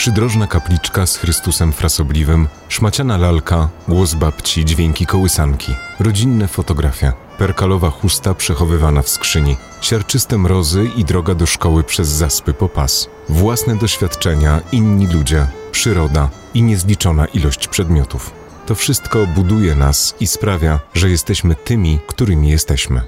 Przydrożna 0.00 0.46
kapliczka 0.46 1.06
z 1.06 1.16
Chrystusem 1.16 1.72
frasobliwym, 1.72 2.48
szmaciana 2.68 3.16
lalka, 3.16 3.68
głos 3.88 4.14
babci, 4.14 4.64
dźwięki 4.64 5.06
kołysanki, 5.06 5.74
rodzinne 5.98 6.48
fotografie, 6.48 7.12
perkalowa 7.38 7.90
chusta 7.90 8.34
przechowywana 8.34 9.02
w 9.02 9.08
skrzyni, 9.08 9.56
siarczyste 9.80 10.38
mrozy 10.38 10.90
i 10.96 11.04
droga 11.04 11.34
do 11.34 11.46
szkoły 11.46 11.84
przez 11.84 12.08
zaspy 12.08 12.54
po 12.54 12.68
pas, 12.68 13.08
własne 13.28 13.76
doświadczenia, 13.76 14.60
inni 14.72 15.06
ludzie, 15.06 15.46
przyroda 15.72 16.28
i 16.54 16.62
niezliczona 16.62 17.26
ilość 17.26 17.68
przedmiotów. 17.68 18.32
To 18.66 18.74
wszystko 18.74 19.26
buduje 19.26 19.74
nas 19.74 20.14
i 20.20 20.26
sprawia, 20.26 20.80
że 20.94 21.10
jesteśmy 21.10 21.54
tymi, 21.54 21.98
którymi 22.06 22.48
jesteśmy. 22.48 23.02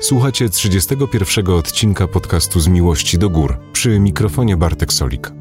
Słuchacie 0.00 0.48
31 0.48 1.48
odcinka 1.48 2.08
podcastu 2.08 2.60
Z 2.60 2.68
Miłości 2.68 3.18
do 3.18 3.30
Gór 3.30 3.56
przy 3.72 4.00
mikrofonie 4.00 4.56
Bartek 4.56 4.92
Solik. 4.92 5.38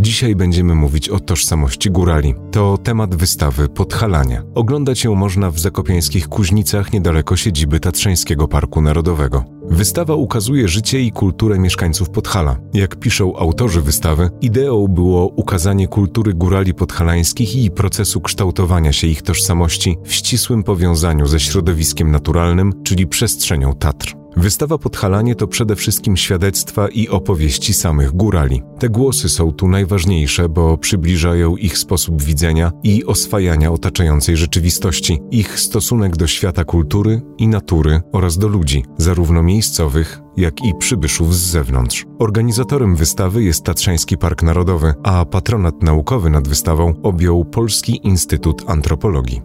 Dzisiaj 0.00 0.36
będziemy 0.36 0.74
mówić 0.74 1.08
o 1.08 1.20
tożsamości 1.20 1.90
górali. 1.90 2.34
To 2.50 2.78
temat 2.78 3.14
wystawy 3.14 3.68
Podhalanie. 3.68 4.42
Oglądać 4.54 5.04
ją 5.04 5.14
można 5.14 5.50
w 5.50 5.58
zakopiańskich 5.58 6.28
Kuźnicach 6.28 6.92
niedaleko 6.92 7.36
siedziby 7.36 7.80
Tatrzańskiego 7.80 8.48
Parku 8.48 8.82
Narodowego. 8.82 9.44
Wystawa 9.70 10.14
ukazuje 10.14 10.68
życie 10.68 11.00
i 11.00 11.12
kulturę 11.12 11.58
mieszkańców 11.58 12.10
Podhala. 12.10 12.56
Jak 12.74 12.96
piszą 12.96 13.36
autorzy 13.36 13.82
wystawy, 13.82 14.30
ideą 14.40 14.88
było 14.88 15.26
ukazanie 15.26 15.88
kultury 15.88 16.34
górali 16.34 16.74
podhalańskich 16.74 17.56
i 17.56 17.70
procesu 17.70 18.20
kształtowania 18.20 18.92
się 18.92 19.06
ich 19.06 19.22
tożsamości 19.22 19.96
w 20.04 20.12
ścisłym 20.12 20.62
powiązaniu 20.62 21.26
ze 21.26 21.40
środowiskiem 21.40 22.10
naturalnym, 22.10 22.72
czyli 22.82 23.06
przestrzenią 23.06 23.74
Tatr. 23.74 24.14
Wystawa 24.38 24.78
Podhalanie 24.78 25.34
to 25.34 25.46
przede 25.46 25.76
wszystkim 25.76 26.16
świadectwa 26.16 26.88
i 26.88 27.08
opowieści 27.08 27.74
samych 27.74 28.12
górali. 28.12 28.62
Te 28.78 28.88
głosy 28.88 29.28
są 29.28 29.52
tu 29.52 29.68
najważniejsze, 29.68 30.48
bo 30.48 30.78
przybliżają 30.78 31.56
ich 31.56 31.78
sposób 31.78 32.22
widzenia 32.22 32.72
i 32.82 33.04
oswajania 33.04 33.72
otaczającej 33.72 34.36
rzeczywistości, 34.36 35.20
ich 35.30 35.60
stosunek 35.60 36.16
do 36.16 36.26
świata 36.26 36.64
kultury 36.64 37.22
i 37.38 37.48
natury 37.48 38.00
oraz 38.12 38.38
do 38.38 38.48
ludzi, 38.48 38.84
zarówno 38.98 39.42
miejscowych, 39.42 40.20
jak 40.36 40.64
i 40.64 40.74
przybyszów 40.78 41.36
z 41.36 41.50
zewnątrz. 41.50 42.06
Organizatorem 42.18 42.96
wystawy 42.96 43.42
jest 43.42 43.64
Tatrzański 43.64 44.18
Park 44.18 44.42
Narodowy, 44.42 44.94
a 45.02 45.24
patronat 45.24 45.82
naukowy 45.82 46.30
nad 46.30 46.48
wystawą 46.48 46.94
objął 47.02 47.44
Polski 47.44 48.00
Instytut 48.06 48.62
Antropologii. 48.66 49.42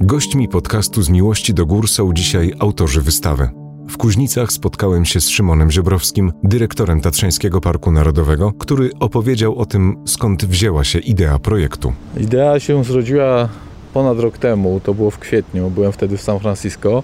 Gośćmi 0.00 0.48
podcastu 0.48 1.02
Z 1.02 1.08
Miłości 1.08 1.54
do 1.54 1.66
Gór 1.66 1.88
są 1.88 2.12
dzisiaj 2.12 2.52
autorzy 2.58 3.02
wystawy. 3.02 3.67
W 3.88 3.96
Kuźnicach 3.96 4.52
spotkałem 4.52 5.04
się 5.04 5.20
z 5.20 5.28
Szymonem 5.28 5.70
Ziobrowskim, 5.70 6.32
dyrektorem 6.42 7.00
Tatrzańskiego 7.00 7.60
Parku 7.60 7.92
Narodowego, 7.92 8.52
który 8.58 8.90
opowiedział 9.00 9.58
o 9.58 9.66
tym, 9.66 9.96
skąd 10.06 10.44
wzięła 10.44 10.84
się 10.84 10.98
idea 10.98 11.38
projektu. 11.38 11.92
Idea 12.16 12.60
się 12.60 12.84
zrodziła 12.84 13.48
ponad 13.94 14.18
rok 14.18 14.38
temu, 14.38 14.80
to 14.84 14.94
było 14.94 15.10
w 15.10 15.18
kwietniu, 15.18 15.70
byłem 15.70 15.92
wtedy 15.92 16.16
w 16.16 16.22
San 16.22 16.40
Francisco 16.40 17.02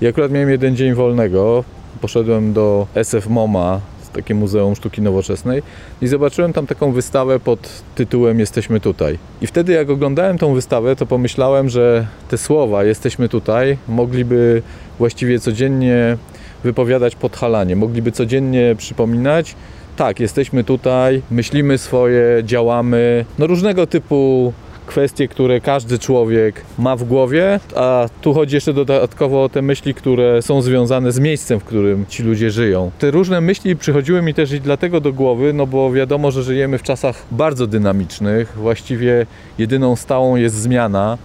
i 0.00 0.06
akurat 0.06 0.32
miałem 0.32 0.50
jeden 0.50 0.76
dzień 0.76 0.94
wolnego. 0.94 1.64
Poszedłem 2.00 2.52
do 2.52 2.86
SF 2.94 3.28
MoMA, 3.28 3.80
takie 4.12 4.34
Muzeum 4.34 4.76
Sztuki 4.76 5.02
Nowoczesnej 5.02 5.62
i 6.02 6.06
zobaczyłem 6.06 6.52
tam 6.52 6.66
taką 6.66 6.92
wystawę 6.92 7.40
pod 7.40 7.82
tytułem 7.94 8.40
Jesteśmy 8.40 8.80
tutaj. 8.80 9.18
I 9.42 9.46
wtedy 9.46 9.72
jak 9.72 9.90
oglądałem 9.90 10.38
tą 10.38 10.54
wystawę, 10.54 10.96
to 10.96 11.06
pomyślałem, 11.06 11.68
że 11.68 12.06
te 12.28 12.38
słowa 12.38 12.84
Jesteśmy 12.84 13.28
tutaj 13.28 13.78
mogliby 13.88 14.62
właściwie 14.98 15.38
codziennie 15.38 16.16
wypowiadać 16.64 17.16
podhalanie, 17.16 17.76
mogliby 17.76 18.12
codziennie 18.12 18.74
przypominać 18.78 19.54
tak, 20.00 20.20
jesteśmy 20.20 20.64
tutaj, 20.64 21.22
myślimy 21.30 21.78
swoje, 21.78 22.22
działamy, 22.44 23.24
no 23.38 23.46
różnego 23.46 23.86
typu 23.86 24.52
kwestie, 24.86 25.28
które 25.28 25.60
każdy 25.60 25.98
człowiek 25.98 26.62
ma 26.78 26.96
w 26.96 27.04
głowie, 27.04 27.60
a 27.76 28.08
tu 28.20 28.34
chodzi 28.34 28.54
jeszcze 28.54 28.72
dodatkowo 28.72 29.44
o 29.44 29.48
te 29.48 29.62
myśli, 29.62 29.94
które 29.94 30.42
są 30.42 30.62
związane 30.62 31.12
z 31.12 31.18
miejscem, 31.18 31.60
w 31.60 31.64
którym 31.64 32.06
ci 32.08 32.22
ludzie 32.22 32.50
żyją. 32.50 32.90
Te 32.98 33.10
różne 33.10 33.40
myśli 33.40 33.76
przychodziły 33.76 34.22
mi 34.22 34.34
też 34.34 34.52
i 34.52 34.60
dlatego 34.60 35.00
do 35.00 35.12
głowy, 35.12 35.52
no 35.52 35.66
bo 35.66 35.92
wiadomo, 35.92 36.30
że 36.30 36.42
żyjemy 36.42 36.78
w 36.78 36.82
czasach 36.82 37.26
bardzo 37.30 37.66
dynamicznych, 37.66 38.52
właściwie 38.56 39.26
jedyną 39.58 39.96
stałą 39.96 40.36
jest 40.36 40.54
zmiana. 40.54 41.18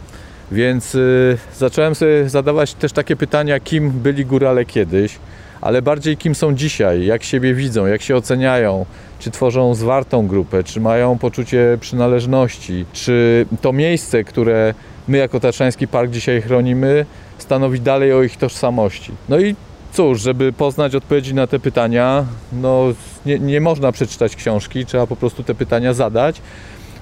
Więc 0.52 0.96
y, 0.96 1.38
zacząłem 1.58 1.96
sobie 1.96 2.30
zadawać 2.30 2.74
też 2.74 2.92
takie 2.92 3.16
pytania, 3.16 3.60
kim 3.60 3.92
byli 3.92 4.26
górale 4.26 4.66
kiedyś, 4.66 5.20
ale 5.62 5.82
bardziej 5.82 6.18
kim 6.18 6.36
są 6.36 6.56
dzisiaj, 6.56 7.06
jak 7.06 7.24
siebie 7.24 7.54
widzą, 7.54 7.86
jak 7.86 8.02
się 8.02 8.16
oceniają, 8.16 8.86
czy 9.20 9.32
tworzą 9.32 9.76
zwartą 9.76 10.28
grupę, 10.28 10.64
czy 10.64 10.80
mają 10.80 11.18
poczucie 11.18 11.78
przynależności, 11.82 12.86
czy 12.94 13.46
to 13.62 13.74
miejsce, 13.74 14.24
które 14.24 14.74
my 15.08 15.18
jako 15.18 15.40
Tatrzański 15.40 15.88
Park 15.88 16.12
dzisiaj 16.12 16.42
chronimy, 16.42 17.06
stanowi 17.38 17.82
dalej 17.82 18.14
o 18.14 18.24
ich 18.24 18.38
tożsamości. 18.38 19.12
No 19.30 19.40
i 19.40 19.56
cóż, 19.94 20.22
żeby 20.22 20.54
poznać 20.54 20.96
odpowiedzi 20.96 21.34
na 21.34 21.48
te 21.48 21.60
pytania, 21.60 22.26
no 22.54 22.86
nie, 23.26 23.40
nie 23.40 23.62
można 23.62 23.92
przeczytać 23.92 24.36
książki, 24.36 24.86
trzeba 24.86 25.08
po 25.08 25.16
prostu 25.16 25.44
te 25.44 25.56
pytania 25.56 25.94
zadać. 25.94 26.42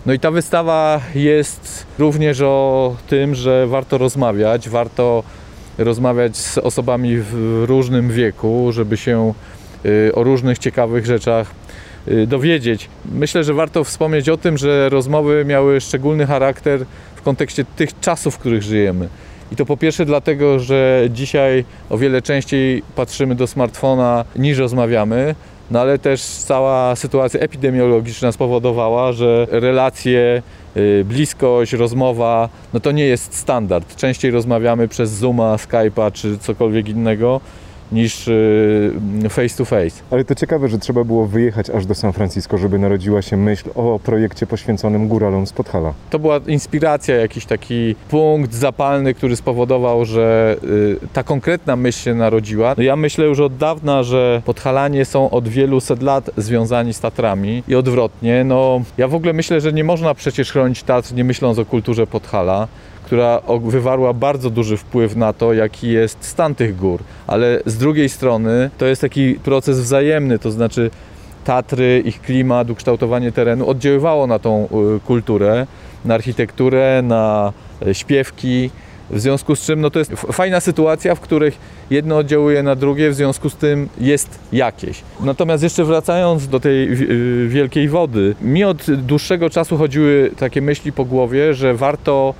No 0.05 0.13
i 0.13 0.19
ta 0.19 0.31
wystawa 0.31 1.01
jest 1.15 1.85
również 1.99 2.41
o 2.41 2.95
tym, 3.07 3.35
że 3.35 3.67
warto 3.67 3.97
rozmawiać, 3.97 4.69
warto 4.69 5.23
rozmawiać 5.77 6.37
z 6.37 6.57
osobami 6.57 7.17
w 7.17 7.63
różnym 7.67 8.09
wieku, 8.09 8.71
żeby 8.71 8.97
się 8.97 9.33
y, 9.85 10.15
o 10.15 10.23
różnych 10.23 10.59
ciekawych 10.59 11.05
rzeczach 11.05 11.51
y, 12.07 12.27
dowiedzieć. 12.27 12.89
Myślę, 13.11 13.43
że 13.43 13.53
warto 13.53 13.83
wspomnieć 13.83 14.29
o 14.29 14.37
tym, 14.37 14.57
że 14.57 14.89
rozmowy 14.89 15.45
miały 15.45 15.81
szczególny 15.81 16.25
charakter 16.25 16.85
w 17.15 17.21
kontekście 17.21 17.65
tych 17.75 17.99
czasów, 17.99 18.35
w 18.35 18.37
których 18.37 18.63
żyjemy. 18.63 19.07
I 19.51 19.55
to 19.55 19.65
po 19.65 19.77
pierwsze 19.77 20.05
dlatego, 20.05 20.59
że 20.59 21.07
dzisiaj 21.09 21.65
o 21.89 21.97
wiele 21.97 22.21
częściej 22.21 22.83
patrzymy 22.95 23.35
do 23.35 23.47
smartfona 23.47 24.25
niż 24.35 24.57
rozmawiamy, 24.57 25.35
no 25.71 25.79
ale 25.79 25.99
też 25.99 26.21
cała 26.21 26.95
sytuacja 26.95 27.39
epidemiologiczna 27.39 28.31
spowodowała, 28.31 29.11
że 29.11 29.47
relacje, 29.51 30.41
y, 30.77 31.05
bliskość, 31.05 31.73
rozmowa, 31.73 32.49
no 32.73 32.79
to 32.79 32.91
nie 32.91 33.05
jest 33.05 33.35
standard. 33.35 33.95
Częściej 33.95 34.31
rozmawiamy 34.31 34.87
przez 34.87 35.11
Zooma, 35.11 35.55
Skype'a 35.55 36.11
czy 36.11 36.37
cokolwiek 36.37 36.89
innego 36.89 37.41
niż 37.93 38.27
y, 38.27 39.29
face 39.29 39.57
to 39.57 39.65
face. 39.65 40.03
Ale 40.11 40.25
to 40.25 40.35
ciekawe, 40.35 40.67
że 40.67 40.79
trzeba 40.79 41.03
było 41.03 41.27
wyjechać 41.27 41.69
aż 41.69 41.85
do 41.85 41.95
San 41.95 42.13
Francisco, 42.13 42.57
żeby 42.57 42.79
narodziła 42.79 43.21
się 43.21 43.37
myśl 43.37 43.69
o 43.75 43.99
projekcie 44.03 44.47
poświęconym 44.47 45.07
góralom 45.07 45.47
z 45.47 45.53
Podhala. 45.53 45.93
To 46.09 46.19
była 46.19 46.39
inspiracja, 46.47 47.15
jakiś 47.15 47.45
taki 47.45 47.95
punkt 48.09 48.53
zapalny, 48.53 49.13
który 49.13 49.35
spowodował, 49.35 50.05
że 50.05 50.55
y, 50.63 50.97
ta 51.13 51.23
konkretna 51.23 51.75
myśl 51.75 51.99
się 51.99 52.15
narodziła. 52.15 52.73
No 52.77 52.83
ja 52.83 52.95
myślę 52.95 53.25
już 53.25 53.39
od 53.39 53.57
dawna, 53.57 54.03
że 54.03 54.41
Podhalanie 54.45 55.05
są 55.05 55.29
od 55.29 55.47
wielu 55.47 55.79
set 55.79 56.01
lat 56.01 56.29
związani 56.37 56.93
z 56.93 56.99
Tatrami 56.99 57.63
i 57.67 57.75
odwrotnie. 57.75 58.43
No, 58.43 58.81
ja 58.97 59.07
w 59.07 59.15
ogóle 59.15 59.33
myślę, 59.33 59.61
że 59.61 59.73
nie 59.73 59.83
można 59.83 60.13
przecież 60.13 60.51
chronić 60.51 60.83
Tatr 60.83 61.13
nie 61.13 61.23
myśląc 61.23 61.59
o 61.59 61.65
kulturze 61.65 62.07
Podhala 62.07 62.67
która 63.05 63.41
wywarła 63.63 64.13
bardzo 64.13 64.49
duży 64.49 64.77
wpływ 64.77 65.15
na 65.15 65.33
to, 65.33 65.53
jaki 65.53 65.89
jest 65.89 66.17
stan 66.21 66.55
tych 66.55 66.75
gór. 66.75 66.99
Ale 67.27 67.59
z 67.65 67.77
drugiej 67.77 68.09
strony 68.09 68.69
to 68.77 68.85
jest 68.85 69.01
taki 69.01 69.35
proces 69.35 69.79
wzajemny, 69.79 70.39
to 70.39 70.51
znaczy 70.51 70.89
Tatry, 71.43 72.03
ich 72.05 72.21
klimat, 72.21 72.69
ukształtowanie 72.69 73.31
terenu 73.31 73.69
oddziaływało 73.69 74.27
na 74.27 74.39
tą 74.39 74.65
y, 74.65 74.99
kulturę, 74.99 75.67
na 76.05 76.13
architekturę, 76.13 77.01
na 77.01 77.53
e, 77.87 77.93
śpiewki. 77.93 78.69
W 79.09 79.19
związku 79.19 79.55
z 79.55 79.61
czym 79.61 79.81
no 79.81 79.89
to 79.89 79.99
jest 79.99 80.11
fajna 80.11 80.59
sytuacja, 80.59 81.15
w 81.15 81.19
których 81.19 81.57
jedno 81.89 82.17
oddziałuje 82.17 82.63
na 82.63 82.75
drugie, 82.75 83.09
w 83.09 83.15
związku 83.15 83.49
z 83.49 83.55
tym 83.55 83.89
jest 83.99 84.39
jakieś. 84.51 85.01
Natomiast 85.19 85.63
jeszcze 85.63 85.83
wracając 85.83 86.47
do 86.47 86.59
tej 86.59 86.91
y, 86.91 87.47
wielkiej 87.47 87.89
wody, 87.89 88.35
mi 88.41 88.63
od 88.63 88.91
dłuższego 88.91 89.49
czasu 89.49 89.77
chodziły 89.77 90.31
takie 90.39 90.61
myśli 90.61 90.91
po 90.91 91.05
głowie, 91.05 91.53
że 91.53 91.73
warto 91.73 92.33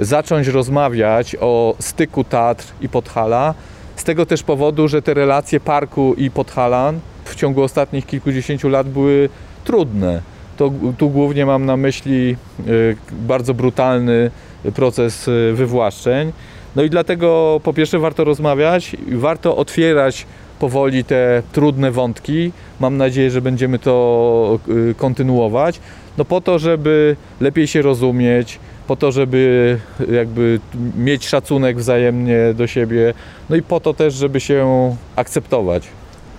zacząć 0.00 0.48
rozmawiać 0.48 1.36
o 1.40 1.74
styku 1.78 2.24
Tatr 2.24 2.64
i 2.80 2.88
Podhala. 2.88 3.54
Z 3.96 4.04
tego 4.04 4.26
też 4.26 4.42
powodu, 4.42 4.88
że 4.88 5.02
te 5.02 5.14
relacje 5.14 5.60
parku 5.60 6.14
i 6.14 6.30
Podhalan 6.30 7.00
w 7.24 7.34
ciągu 7.34 7.62
ostatnich 7.62 8.06
kilkudziesięciu 8.06 8.68
lat 8.68 8.88
były 8.88 9.28
trudne. 9.64 10.22
To, 10.56 10.70
tu 10.98 11.10
głównie 11.10 11.46
mam 11.46 11.66
na 11.66 11.76
myśli 11.76 12.36
y, 12.68 12.96
bardzo 13.12 13.54
brutalny 13.54 14.30
proces 14.74 15.28
y, 15.28 15.52
wywłaszczeń. 15.54 16.32
No 16.76 16.82
i 16.82 16.90
dlatego 16.90 17.60
po 17.64 17.72
pierwsze 17.72 17.98
warto 17.98 18.24
rozmawiać, 18.24 18.96
warto 19.12 19.56
otwierać 19.56 20.26
powoli 20.58 21.04
te 21.04 21.42
trudne 21.52 21.90
wątki. 21.90 22.52
Mam 22.80 22.96
nadzieję, 22.96 23.30
że 23.30 23.42
będziemy 23.42 23.78
to 23.78 24.58
y, 24.68 24.94
kontynuować. 24.94 25.80
No 26.18 26.24
po 26.24 26.40
to, 26.40 26.58
żeby 26.58 27.16
lepiej 27.40 27.66
się 27.66 27.82
rozumieć, 27.82 28.58
po 28.86 28.96
to, 28.96 29.12
żeby 29.12 29.78
jakby 30.12 30.60
mieć 30.96 31.28
szacunek 31.28 31.78
wzajemnie 31.78 32.38
do 32.54 32.66
siebie, 32.66 33.14
no 33.50 33.56
i 33.56 33.62
po 33.62 33.80
to 33.80 33.94
też, 33.94 34.14
żeby 34.14 34.40
się 34.40 34.96
akceptować. 35.16 35.88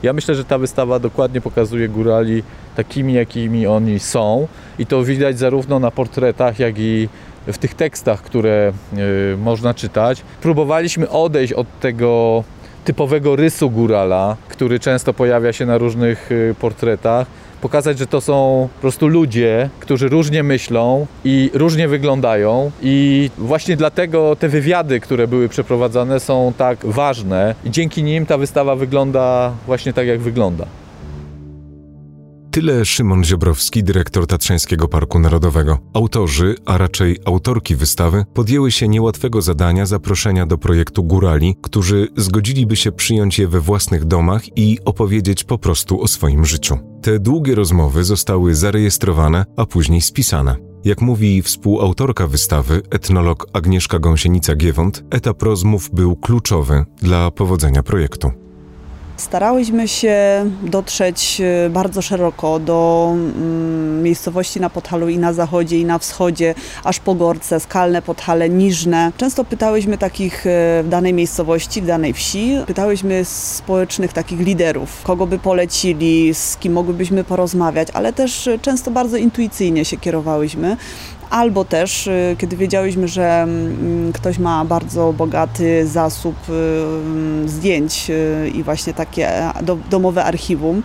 Ja 0.03 0.13
myślę, 0.13 0.35
że 0.35 0.45
ta 0.45 0.57
wystawa 0.57 0.99
dokładnie 0.99 1.41
pokazuje 1.41 1.89
górali 1.89 2.43
takimi, 2.75 3.13
jakimi 3.13 3.67
oni 3.67 3.99
są 3.99 4.47
i 4.79 4.85
to 4.85 5.03
widać 5.03 5.39
zarówno 5.39 5.79
na 5.79 5.91
portretach, 5.91 6.59
jak 6.59 6.79
i 6.79 7.09
w 7.47 7.57
tych 7.57 7.73
tekstach, 7.73 8.21
które 8.21 8.73
y, 9.33 9.37
można 9.37 9.73
czytać. 9.73 10.23
Próbowaliśmy 10.41 11.09
odejść 11.09 11.53
od 11.53 11.79
tego 11.79 12.43
typowego 12.85 13.35
rysu 13.35 13.69
górala, 13.69 14.37
który 14.49 14.79
często 14.79 15.13
pojawia 15.13 15.53
się 15.53 15.65
na 15.65 15.77
różnych 15.77 16.31
y, 16.31 16.55
portretach. 16.59 17.27
Pokazać, 17.63 17.99
że 17.99 18.07
to 18.07 18.21
są 18.21 18.69
po 18.75 18.81
prostu 18.81 19.07
ludzie, 19.07 19.69
którzy 19.79 20.09
różnie 20.09 20.43
myślą 20.43 21.07
i 21.25 21.49
różnie 21.53 21.87
wyglądają, 21.87 22.71
i 22.81 23.29
właśnie 23.37 23.75
dlatego 23.75 24.35
te 24.35 24.49
wywiady, 24.49 24.99
które 24.99 25.27
były 25.27 25.49
przeprowadzane, 25.49 26.19
są 26.19 26.53
tak 26.57 26.85
ważne, 26.85 27.55
i 27.65 27.71
dzięki 27.71 28.03
nim 28.03 28.25
ta 28.25 28.37
wystawa 28.37 28.75
wygląda 28.75 29.51
właśnie 29.65 29.93
tak, 29.93 30.07
jak 30.07 30.19
wygląda. 30.19 30.65
Tyle 32.53 32.85
Szymon 32.85 33.23
Ziobrowski, 33.23 33.83
dyrektor 33.83 34.27
Tatrzańskiego 34.27 34.87
Parku 34.87 35.19
Narodowego. 35.19 35.79
Autorzy, 35.93 36.55
a 36.65 36.77
raczej 36.77 37.17
autorki 37.25 37.75
wystawy, 37.75 38.25
podjęły 38.33 38.71
się 38.71 38.87
niełatwego 38.87 39.41
zadania 39.41 39.85
zaproszenia 39.85 40.45
do 40.45 40.57
projektu 40.57 41.03
górali, 41.03 41.55
którzy 41.61 42.07
zgodziliby 42.17 42.75
się 42.75 42.91
przyjąć 42.91 43.39
je 43.39 43.47
we 43.47 43.59
własnych 43.59 44.05
domach 44.05 44.57
i 44.57 44.77
opowiedzieć 44.85 45.43
po 45.43 45.57
prostu 45.57 46.01
o 46.01 46.07
swoim 46.07 46.45
życiu. 46.45 46.77
Te 47.01 47.19
długie 47.19 47.55
rozmowy 47.55 48.03
zostały 48.03 48.55
zarejestrowane, 48.55 49.45
a 49.57 49.65
później 49.65 50.01
spisane. 50.01 50.55
Jak 50.85 51.01
mówi 51.01 51.41
współautorka 51.41 52.27
wystawy, 52.27 52.81
etnolog 52.89 53.47
Agnieszka 53.53 53.99
Gąsienica-Giewont, 53.99 55.03
etap 55.09 55.43
rozmów 55.43 55.89
był 55.93 56.15
kluczowy 56.15 56.85
dla 57.01 57.31
powodzenia 57.31 57.83
projektu. 57.83 58.42
Starałyśmy 59.23 59.87
się 59.87 60.15
dotrzeć 60.63 61.41
e, 61.41 61.69
bardzo 61.69 62.01
szeroko 62.01 62.59
do 62.59 63.09
mm, 63.13 64.03
miejscowości 64.03 64.59
na 64.59 64.69
Podhalu 64.69 65.09
i 65.09 65.17
na 65.17 65.33
zachodzie 65.33 65.79
i 65.79 65.85
na 65.85 65.99
wschodzie, 65.99 66.55
aż 66.83 66.99
po 66.99 67.15
Gorce, 67.15 67.59
skalne 67.59 68.01
Podhale, 68.01 68.49
Niżne. 68.49 69.11
Często 69.17 69.43
pytałyśmy 69.43 69.97
takich 69.97 70.47
e, 70.47 70.83
w 70.83 70.89
danej 70.89 71.13
miejscowości, 71.13 71.81
w 71.81 71.85
danej 71.85 72.13
wsi, 72.13 72.55
pytałyśmy 72.67 73.25
społecznych 73.25 74.13
takich 74.13 74.39
liderów, 74.39 75.03
kogo 75.03 75.27
by 75.27 75.39
polecili, 75.39 76.33
z 76.33 76.57
kim 76.57 76.73
mogłybyśmy 76.73 77.23
porozmawiać, 77.23 77.87
ale 77.93 78.13
też 78.13 78.49
często 78.61 78.91
bardzo 78.91 79.17
intuicyjnie 79.17 79.85
się 79.85 79.97
kierowałyśmy 79.97 80.77
albo 81.33 81.65
też, 81.65 82.09
kiedy 82.37 82.57
wiedziałyśmy, 82.57 83.07
że 83.07 83.41
mm, 83.41 84.13
ktoś 84.13 84.39
ma 84.39 84.65
bardzo 84.65 85.13
bogaty 85.13 85.87
zasób 85.87 86.35
mm, 86.49 87.49
zdjęć 87.49 88.11
i 88.53 88.63
właśnie 88.63 88.93
takie 89.13 89.31
domowe 89.89 90.23
archiwum, 90.23 90.83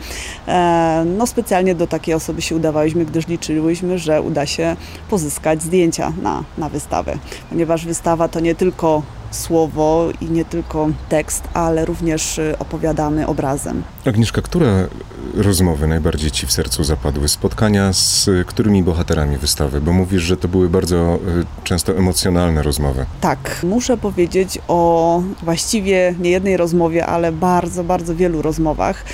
e, 0.48 1.04
no 1.16 1.26
specjalnie 1.26 1.74
do 1.74 1.86
takiej 1.86 2.14
osoby 2.14 2.42
się 2.42 2.56
udawałyśmy, 2.56 3.04
gdyż 3.04 3.28
liczyłyśmy, 3.28 3.98
że 3.98 4.22
uda 4.22 4.46
się 4.46 4.76
pozyskać 5.10 5.62
zdjęcia 5.62 6.12
na, 6.22 6.44
na 6.58 6.68
wystawę, 6.68 7.18
ponieważ 7.50 7.86
wystawa 7.86 8.28
to 8.28 8.40
nie 8.40 8.54
tylko 8.54 9.02
słowo 9.30 10.08
i 10.20 10.24
nie 10.24 10.44
tylko 10.44 10.88
tekst, 11.08 11.48
ale 11.54 11.84
również 11.84 12.40
opowiadamy 12.58 13.26
obrazem. 13.26 13.82
Agnieszka, 14.06 14.42
które 14.42 14.88
rozmowy 15.34 15.86
najbardziej 15.86 16.30
Ci 16.30 16.46
w 16.46 16.52
sercu 16.52 16.84
zapadły? 16.84 17.28
Spotkania 17.28 17.92
z 17.92 18.30
którymi 18.46 18.82
bohaterami 18.82 19.36
wystawy? 19.36 19.80
Bo 19.80 19.92
mówisz, 19.92 20.22
że 20.22 20.36
to 20.36 20.48
były 20.48 20.68
bardzo 20.68 20.96
e, 20.96 21.18
często 21.64 21.96
emocjonalne 21.96 22.62
rozmowy. 22.62 23.06
Tak, 23.20 23.60
muszę 23.62 23.96
powiedzieć 23.96 24.58
o 24.68 25.22
właściwie 25.42 26.14
nie 26.20 26.30
jednej 26.30 26.56
rozmowie, 26.56 27.06
ale 27.06 27.32
bardzo, 27.32 27.84
bardzo 27.84 28.14
wielu 28.14 28.42
rozmowach 28.42 29.04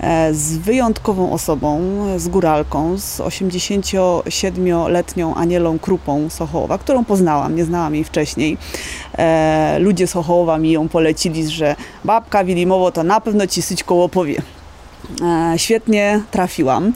e, 0.00 0.34
z 0.34 0.58
wyjątkową 0.58 1.32
osobą, 1.32 1.80
z 2.16 2.28
góralką, 2.28 2.98
z 2.98 3.20
87-letnią 3.20 5.34
Anielą 5.36 5.78
Krupą 5.78 6.30
Sochołowa, 6.30 6.78
którą 6.78 7.04
poznałam, 7.04 7.56
nie 7.56 7.64
znałam 7.64 7.94
jej 7.94 8.04
wcześniej. 8.04 8.58
Ludzie 9.78 10.06
z 10.06 10.10
Sochołowa 10.10 10.58
mi 10.58 10.72
ją 10.72 10.88
polecili, 10.88 11.48
że 11.48 11.76
babka 12.04 12.44
Wilimowo 12.44 12.92
to 12.92 13.02
na 13.02 13.20
pewno 13.20 13.46
ci 13.46 13.62
syć 13.62 13.84
koło 13.84 14.08
powie. 14.08 14.42
E, 15.22 15.58
świetnie 15.58 16.20
trafiłam, 16.30 16.92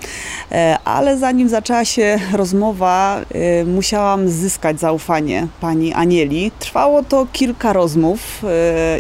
e, 0.53 0.79
ale 0.85 1.19
zanim 1.19 1.49
zaczęła 1.49 1.85
się 1.85 2.19
rozmowa, 2.33 3.21
e, 3.31 3.65
musiałam 3.65 4.29
zyskać 4.29 4.81
zaufanie 4.81 5.47
pani 5.61 5.93
Anieli. 5.93 6.51
Trwało 6.59 7.03
to 7.03 7.27
kilka 7.33 7.73
rozmów 7.73 8.43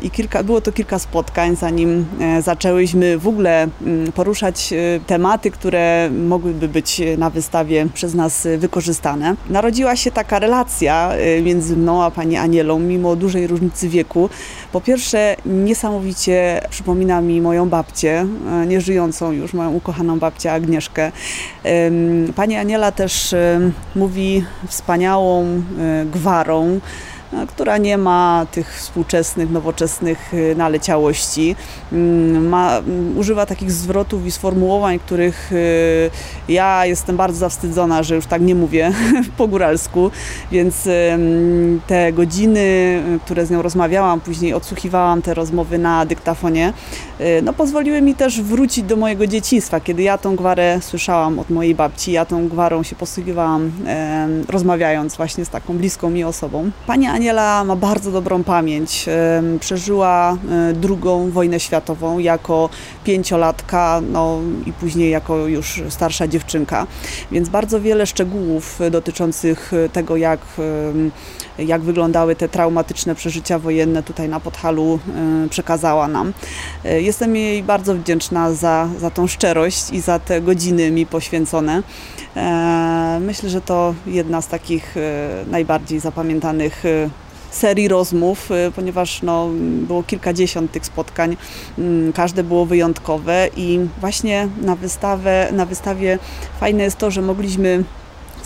i 0.03 0.11
kilka, 0.11 0.43
było 0.43 0.61
to 0.61 0.73
kilka 0.73 0.99
spotkań, 0.99 1.57
zanim 1.57 2.07
zaczęłyśmy 2.41 3.19
w 3.19 3.29
ogóle 3.29 3.69
mm, 3.83 4.13
poruszać 4.13 4.75
tematy, 5.07 5.51
które 5.51 6.11
mogłyby 6.11 6.69
być 6.69 7.03
na 7.19 7.31
wystawie 7.31 7.87
przez 7.95 8.15
nas 8.15 8.49
wykorzystane. 8.59 9.35
Narodziła 9.51 9.97
się 9.97 10.11
taka 10.11 10.39
relacja 10.39 11.11
między 11.43 11.77
mną 11.77 12.03
a 12.03 12.11
pani 12.11 12.37
Anielą, 12.37 12.79
mimo 12.79 13.17
dużej 13.17 13.47
różnicy 13.47 13.89
wieku. 13.89 14.31
Po 14.73 14.81
pierwsze, 14.81 15.37
niesamowicie 15.47 16.61
przypomina 16.71 17.21
mi 17.21 17.41
moją 17.41 17.69
babcię, 17.69 18.27
żyjącą 18.79 18.98
już 19.33 19.53
moją 19.53 19.73
ukochaną 19.73 20.19
babcię 20.19 20.53
Agnieszkę. 20.53 21.13
Pani 22.37 22.57
Aniela 22.57 22.93
też 22.93 23.35
mówi 23.95 24.45
wspaniałą 24.69 25.45
e, 25.45 26.07
gwarą, 26.07 26.81
która 27.49 27.79
nie 27.79 27.99
ma 27.99 28.47
tych 28.53 28.77
współczesnych, 28.77 29.51
nowoczesnych 29.51 30.35
y, 30.35 30.55
naleciałości. 30.57 31.57
Mm, 31.93 32.49
ma, 32.49 32.79
mm, 32.79 33.19
używa 33.19 33.47
takich 33.47 33.73
zwrotów 33.73 34.27
i 34.27 34.31
sformułowań, 34.31 34.99
których 34.99 35.53
y, 35.53 36.11
ja 36.49 36.87
jestem 36.87 37.17
bardzo 37.17 37.39
zawstydzona, 37.39 38.03
że 38.03 38.15
już 38.15 38.27
tak 38.27 38.43
nie 38.43 38.55
mówię 38.55 38.93
po 39.39 39.49
góralsku, 39.49 40.11
więc 40.53 40.89
te 41.87 42.13
godziny, 42.13 43.03
które 43.25 43.47
z 43.47 43.51
nią 43.51 43.63
rozmawiałam, 43.63 44.21
później 44.21 44.55
odsłuchiwałam 44.55 45.23
te 45.23 45.35
rozmowy 45.35 45.79
na 45.79 46.07
dyktafonie, 46.07 46.73
no 47.43 47.53
pozwoliły 47.53 48.03
mi 48.03 48.15
też 48.15 48.43
wrócić 48.43 48.85
do 48.85 48.97
mojego 48.97 49.27
dzieciństwa, 49.27 49.81
kiedy 49.81 50.03
ja 50.03 50.19
tą 50.19 50.37
gwarę 50.37 50.79
słyszałam 50.83 51.39
od 51.39 51.51
mojej 51.51 51.75
babci, 51.75 52.13
ja 52.13 52.25
tą 52.25 52.49
gwarą 52.49 52.83
się 52.83 52.97
posługiwałam, 52.97 53.73
rozmawiając 54.49 55.17
właśnie 55.17 55.45
z 55.45 55.49
taką 55.49 55.79
bliską 55.79 56.11
mi 56.11 56.25
osobą. 56.25 56.71
Pani 56.87 57.07
Aniela 57.19 57.65
ma 57.65 57.77
bardzo 57.77 58.13
dobrą 58.13 58.45
pamięć. 58.45 59.07
Przeżyła 59.61 60.37
e, 60.51 60.73
drugą 60.73 61.31
wojnę 61.31 61.61
światową 61.61 62.19
jako 62.19 62.71
pięciolatka, 63.05 64.01
no 64.13 64.41
i 64.67 64.73
później 64.73 65.11
jako 65.11 65.47
już 65.47 65.83
starsza 65.89 66.29
dziewczynka. 66.29 66.87
Więc 67.33 67.49
bardzo 67.49 67.81
wiele 67.81 68.07
szczegółów 68.07 68.81
dotyczących 68.91 69.73
tego, 69.93 70.17
jak, 70.17 70.41
jak 71.59 71.81
wyglądały 71.81 72.37
te 72.37 72.49
traumatyczne 72.49 73.15
przeżycia 73.15 73.59
wojenne 73.59 74.03
tutaj 74.03 74.29
na 74.29 74.41
Podhalu 74.41 74.99
e, 75.45 75.49
przekazała 75.49 76.09
nam. 76.09 76.33
E, 76.85 77.03
jestem 77.03 77.37
jej 77.37 77.63
bardzo 77.63 77.95
wdzięczna 77.95 78.53
za, 78.53 78.89
za 78.99 79.11
tą 79.11 79.27
szczerość 79.27 79.91
i 79.91 80.01
za 80.01 80.19
te 80.19 80.41
godziny 80.41 80.91
mi 80.91 81.07
poświęcone. 81.07 81.83
Myślę, 83.21 83.51
że 83.51 83.61
to 83.61 83.95
jedna 84.07 84.43
z 84.43 84.49
takich 84.49 84.95
najbardziej 85.47 86.01
zapamiętanych 86.01 86.85
serii 87.51 87.89
rozmów, 87.89 88.51
y, 88.51 88.73
ponieważ 88.77 89.23
no, 89.23 89.49
było 89.87 90.03
kilkadziesiąt 90.03 90.73
tych 90.73 90.87
spotkań, 90.87 91.37
mm, 91.79 92.13
każde 92.13 92.45
było 92.45 92.67
wyjątkowe 92.67 93.49
i 93.57 93.81
właśnie 94.01 94.49
na, 94.63 94.77
wystawę, 94.77 95.49
na 95.53 95.67
wystawie 95.67 96.19
fajne 96.61 96.85
jest 96.85 96.99
to, 96.99 97.11
że 97.11 97.23
mogliśmy 97.23 97.85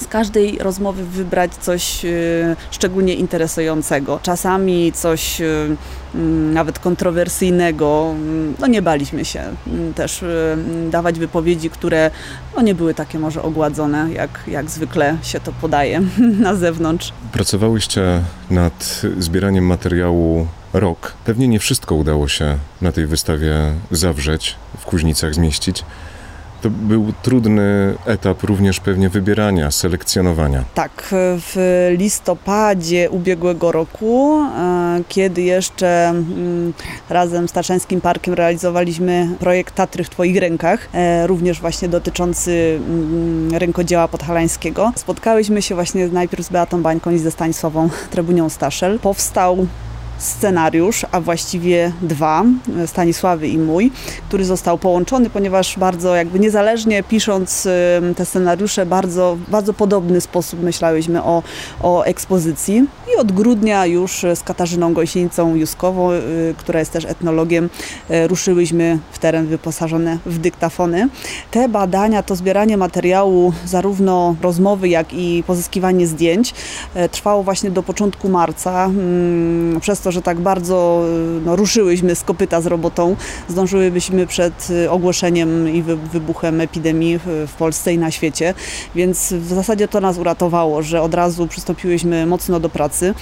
z 0.03 0.07
każdej 0.07 0.59
rozmowy 0.59 1.05
wybrać 1.05 1.55
coś 1.55 2.05
y, 2.05 2.57
szczególnie 2.71 3.15
interesującego. 3.15 4.21
Czasami 4.23 4.93
coś 4.93 5.41
y, 5.41 5.77
mm, 6.15 6.55
nawet 6.55 6.79
kontrowersyjnego. 6.79 8.11
Mm, 8.15 8.55
no 8.59 8.67
nie 8.67 8.83
baliśmy 8.83 9.25
się 9.25 9.41
mm, 9.67 9.95
też 9.95 10.23
y, 10.23 10.57
dawać 10.91 11.19
wypowiedzi, 11.19 11.71
które 11.71 12.11
no 12.57 12.63
nie 12.63 12.75
były 12.75 12.95
takie 12.95 13.19
może 13.19 13.43
ogładzone, 13.43 14.13
jak, 14.13 14.45
jak 14.47 14.71
zwykle 14.71 15.17
się 15.23 15.41
to 15.41 15.53
podaje 15.53 16.03
na 16.47 16.55
zewnątrz. 16.55 17.13
Pracowałyście 17.33 18.23
nad 18.51 19.03
zbieraniem 19.19 19.67
materiału 19.67 20.47
rok. 20.73 21.13
Pewnie 21.25 21.49
nie 21.49 21.59
wszystko 21.59 21.95
udało 21.95 22.29
się 22.29 22.59
na 22.81 22.93
tej 22.93 23.07
wystawie 23.07 23.55
zawrzeć, 23.91 24.57
w 24.79 24.85
Kuźnicach 24.85 25.35
zmieścić. 25.35 25.85
To 26.63 26.71
był 26.71 27.13
trudny 27.23 27.95
etap 28.07 28.43
również 28.43 28.81
pewnie 28.81 29.09
wybierania, 29.09 29.71
selekcjonowania. 29.71 30.65
Tak, 30.75 31.09
w 31.39 31.57
listopadzie 31.99 33.11
ubiegłego 33.11 33.73
roku, 33.73 34.43
e, 34.43 35.01
kiedy 35.09 35.43
jeszcze 35.43 36.09
mm, 36.09 36.73
razem 37.11 37.49
z 37.49 37.53
Parkiem 38.03 38.35
realizowaliśmy 38.35 39.29
projekt 39.41 39.75
Tatry 39.75 40.05
w 40.05 40.11
Twoich 40.11 40.37
rękach, 40.37 40.89
e, 40.93 41.27
również 41.27 41.61
właśnie 41.61 41.89
dotyczący 41.89 42.81
mm, 42.89 43.55
rękodzieła 43.55 44.09
podhalańskiego, 44.09 44.93
spotkałyśmy 44.97 45.63
się 45.63 45.75
właśnie 45.75 46.09
najpierw 46.09 46.47
z 46.47 46.49
Beatą 46.49 46.83
Bańką 46.83 47.11
i 47.11 47.19
ze 47.19 47.31
Stanisławą 47.31 47.89
Trebunią 48.11 48.49
Staszel. 48.49 48.99
Powstał 48.99 49.67
scenariusz, 50.23 51.07
a 51.13 51.21
właściwie 51.21 51.93
dwa, 52.03 52.45
Stanisławy 52.87 53.49
i 53.49 53.59
mój, 53.59 53.91
który 54.29 54.45
został 54.45 54.79
połączony, 54.79 55.31
ponieważ 55.31 55.79
bardzo 55.79 56.17
jakby 56.17 56.41
niezależnie 56.41 57.03
pisząc 57.03 57.69
te 58.17 58.25
scenariusze, 58.25 58.87
bardzo, 58.87 59.37
bardzo 59.49 59.73
podobny 59.73 60.21
sposób 60.21 60.63
myślałyśmy 60.63 61.23
o, 61.23 61.43
o 61.83 62.03
ekspozycji. 62.03 62.87
I 63.15 63.21
od 63.21 63.33
grudnia 63.33 63.87
już 63.87 64.25
z 64.35 64.43
Katarzyną 64.43 64.95
Gąsienicą 64.95 65.55
Juskową, 65.55 66.13
y, 66.13 66.55
która 66.57 66.81
jest 66.81 66.93
też 66.93 67.05
etnologiem, 67.05 67.69
ruszyłyśmy 68.29 68.99
w 69.13 69.19
teren 69.19 69.47
wyposażony 69.47 70.19
w 70.27 70.39
dyktafony. 70.39 71.09
Te 71.51 71.69
badania, 71.69 72.23
to 72.23 72.37
zbieranie 72.37 72.77
materiału, 72.77 73.53
zarówno 73.65 74.37
rozmowy, 74.43 74.89
jak 74.89 75.13
i 75.13 75.45
pozyskiwanie 75.47 76.07
zdjęć, 76.07 76.55
trwało 77.11 77.43
właśnie 77.43 77.71
do 77.71 77.83
początku 77.83 78.29
marca. 78.29 78.85
Mm, 78.85 79.81
przez 79.81 80.01
to, 80.01 80.12
że 80.13 80.23
tak 80.23 80.41
bardzo 80.41 81.05
no, 81.45 81.57
ruszyłyśmy 81.57 82.15
z 82.15 82.25
kopyta 82.25 82.61
z 82.61 82.67
robotą, 82.67 83.17
zdążyłybyśmy 83.49 84.27
przed 84.27 84.69
ogłoszeniem 84.91 85.69
i 85.69 85.83
wybuchem 86.13 86.61
epidemii 86.61 87.19
w 87.47 87.53
Polsce 87.59 87.95
i 87.95 87.99
na 87.99 88.11
świecie, 88.11 88.55
więc 88.95 89.33
w 89.33 89.49
zasadzie 89.49 89.89
to 89.89 90.01
nas 90.01 90.19
uratowało, 90.19 90.83
że 90.83 91.03
od 91.03 91.15
razu 91.15 91.47
przystąpiłyśmy 91.47 92.27
mocno 92.27 92.61
do 92.61 92.69
pracy. 92.69 93.15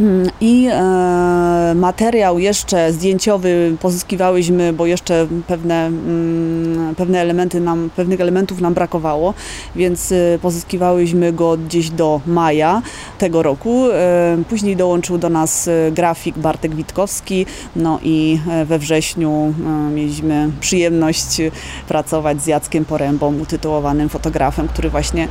Mm, 0.00 0.30
I 0.40 0.68
e, 0.72 1.74
materiał 1.74 2.38
jeszcze 2.38 2.92
zdjęciowy 2.92 3.76
pozyskiwałyśmy, 3.80 4.72
bo 4.72 4.86
jeszcze 4.86 5.26
pewne, 5.46 5.86
mm, 5.86 6.94
pewne 6.94 7.20
elementy 7.20 7.60
nam, 7.60 7.90
pewnych 7.96 8.20
elementów 8.20 8.60
nam 8.60 8.74
brakowało, 8.74 9.34
więc 9.76 10.12
e, 10.12 10.38
pozyskiwałyśmy 10.42 11.32
go 11.32 11.56
gdzieś 11.56 11.90
do 11.90 12.20
maja 12.26 12.82
tego 13.18 13.42
roku. 13.42 13.90
E, 13.92 14.36
później 14.48 14.76
dołączył 14.76 15.18
do 15.18 15.28
nas 15.28 15.68
e, 15.68 15.92
grafik 15.92 16.38
Bartek 16.38 16.74
Witkowski, 16.74 17.46
no 17.76 17.98
i 18.02 18.38
e, 18.50 18.64
we 18.64 18.78
wrześniu 18.78 19.54
e, 19.66 19.90
mieliśmy 19.90 20.50
przyjemność 20.60 21.40
pracować 21.88 22.42
z 22.42 22.46
Jackiem 22.46 22.84
Porębą, 22.84 23.38
utytułowanym 23.38 24.08
fotografem, 24.08 24.68
który 24.68 24.90
właśnie 24.90 25.28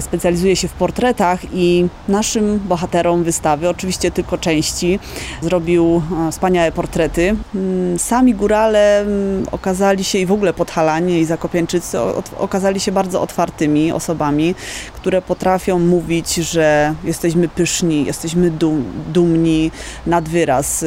specjalizuje 0.00 0.56
się 0.56 0.68
w 0.68 0.72
portretach 0.72 1.40
i 1.52 1.86
naszym 2.08 2.58
bohaterom 2.68 3.24
wystawy, 3.24 3.68
oczywiście 3.68 4.07
tylko 4.10 4.38
części. 4.38 4.98
Zrobił 5.42 6.02
e, 6.28 6.32
wspaniałe 6.32 6.72
portrety. 6.72 7.36
Mm, 7.54 7.98
sami 7.98 8.34
górale 8.34 9.00
mm, 9.00 9.46
okazali 9.52 10.04
się 10.04 10.18
i 10.18 10.26
w 10.26 10.32
ogóle 10.32 10.52
podhalanie 10.52 11.20
i 11.20 11.24
zakopiańczycy 11.24 11.98
okazali 12.38 12.80
się 12.80 12.92
bardzo 12.92 13.22
otwartymi 13.22 13.92
osobami, 13.92 14.54
które 14.94 15.22
potrafią 15.22 15.78
mówić, 15.78 16.34
że 16.34 16.94
jesteśmy 17.04 17.48
pyszni, 17.48 18.04
jesteśmy 18.04 18.50
dum, 18.50 18.84
dumni 19.12 19.70
nad 20.06 20.28
wyraz, 20.28 20.84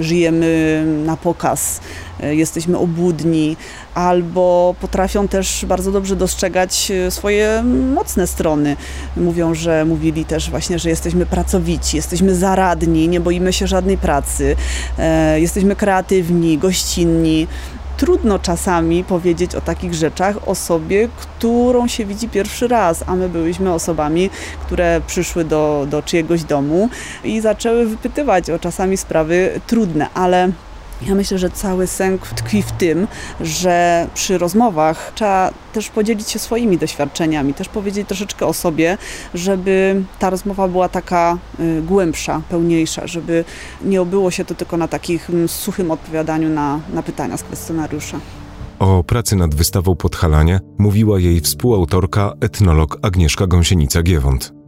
żyjemy 0.00 0.82
na 1.04 1.16
pokaz, 1.16 1.80
jesteśmy 2.22 2.78
obłudni, 2.78 3.56
albo 3.94 4.74
potrafią 4.80 5.28
też 5.28 5.64
bardzo 5.68 5.92
dobrze 5.92 6.16
dostrzegać 6.16 6.90
e, 6.90 7.10
swoje 7.10 7.62
mocne 7.94 8.26
strony. 8.26 8.76
Mówią, 9.16 9.54
że 9.54 9.84
mówili 9.84 10.24
też 10.24 10.50
właśnie, 10.50 10.78
że 10.78 10.88
jesteśmy 10.88 11.26
pracowici, 11.26 11.96
jesteśmy 11.96 12.34
zaradni, 12.34 13.08
nie 13.08 13.20
boimy 13.20 13.52
się 13.52 13.66
żadnej 13.66 13.98
pracy, 13.98 14.56
e, 14.98 15.40
jesteśmy 15.40 15.76
kreatywni, 15.76 16.58
gościnni 16.58 17.46
trudno 18.00 18.38
czasami 18.38 19.04
powiedzieć 19.04 19.54
o 19.54 19.60
takich 19.60 19.94
rzeczach 19.94 20.48
osobie, 20.48 21.08
którą 21.16 21.88
się 21.88 22.04
widzi 22.04 22.28
pierwszy 22.28 22.68
raz, 22.68 23.04
a 23.06 23.14
my 23.14 23.28
byliśmy 23.28 23.72
osobami, 23.72 24.30
które 24.66 25.00
przyszły 25.06 25.44
do, 25.44 25.86
do 25.90 26.02
czyjegoś 26.02 26.44
domu 26.44 26.88
i 27.24 27.40
zaczęły 27.40 27.86
wypytywać 27.86 28.50
o 28.50 28.58
czasami 28.58 28.96
sprawy 28.96 29.60
trudne, 29.66 30.06
ale 30.14 30.52
ja 31.08 31.14
myślę, 31.14 31.38
że 31.38 31.50
cały 31.50 31.86
sęk 31.86 32.26
tkwi 32.26 32.62
w 32.62 32.72
tym, 32.72 33.08
że 33.40 34.06
przy 34.14 34.38
rozmowach 34.38 35.12
trzeba 35.14 35.50
też 35.72 35.88
podzielić 35.88 36.30
się 36.30 36.38
swoimi 36.38 36.78
doświadczeniami, 36.78 37.54
też 37.54 37.68
powiedzieć 37.68 38.08
troszeczkę 38.08 38.46
o 38.46 38.52
sobie, 38.52 38.98
żeby 39.34 40.02
ta 40.18 40.30
rozmowa 40.30 40.68
była 40.68 40.88
taka 40.88 41.38
y, 41.60 41.82
głębsza, 41.82 42.42
pełniejsza, 42.48 43.06
żeby 43.06 43.44
nie 43.84 44.02
obyło 44.02 44.30
się 44.30 44.44
to 44.44 44.54
tylko 44.54 44.76
na 44.76 44.88
takich 44.88 45.30
mm, 45.30 45.48
suchym 45.48 45.90
odpowiadaniu 45.90 46.48
na, 46.48 46.80
na 46.92 47.02
pytania 47.02 47.36
z 47.36 47.42
kwestionariusza. 47.42 48.20
O 48.78 49.04
pracy 49.04 49.36
nad 49.36 49.54
wystawą 49.54 49.96
Podhalanie 49.96 50.60
mówiła 50.78 51.20
jej 51.20 51.40
współautorka, 51.40 52.32
etnolog 52.40 52.98
Agnieszka 53.02 53.44
Gąsienica-Giewont. 53.44 54.59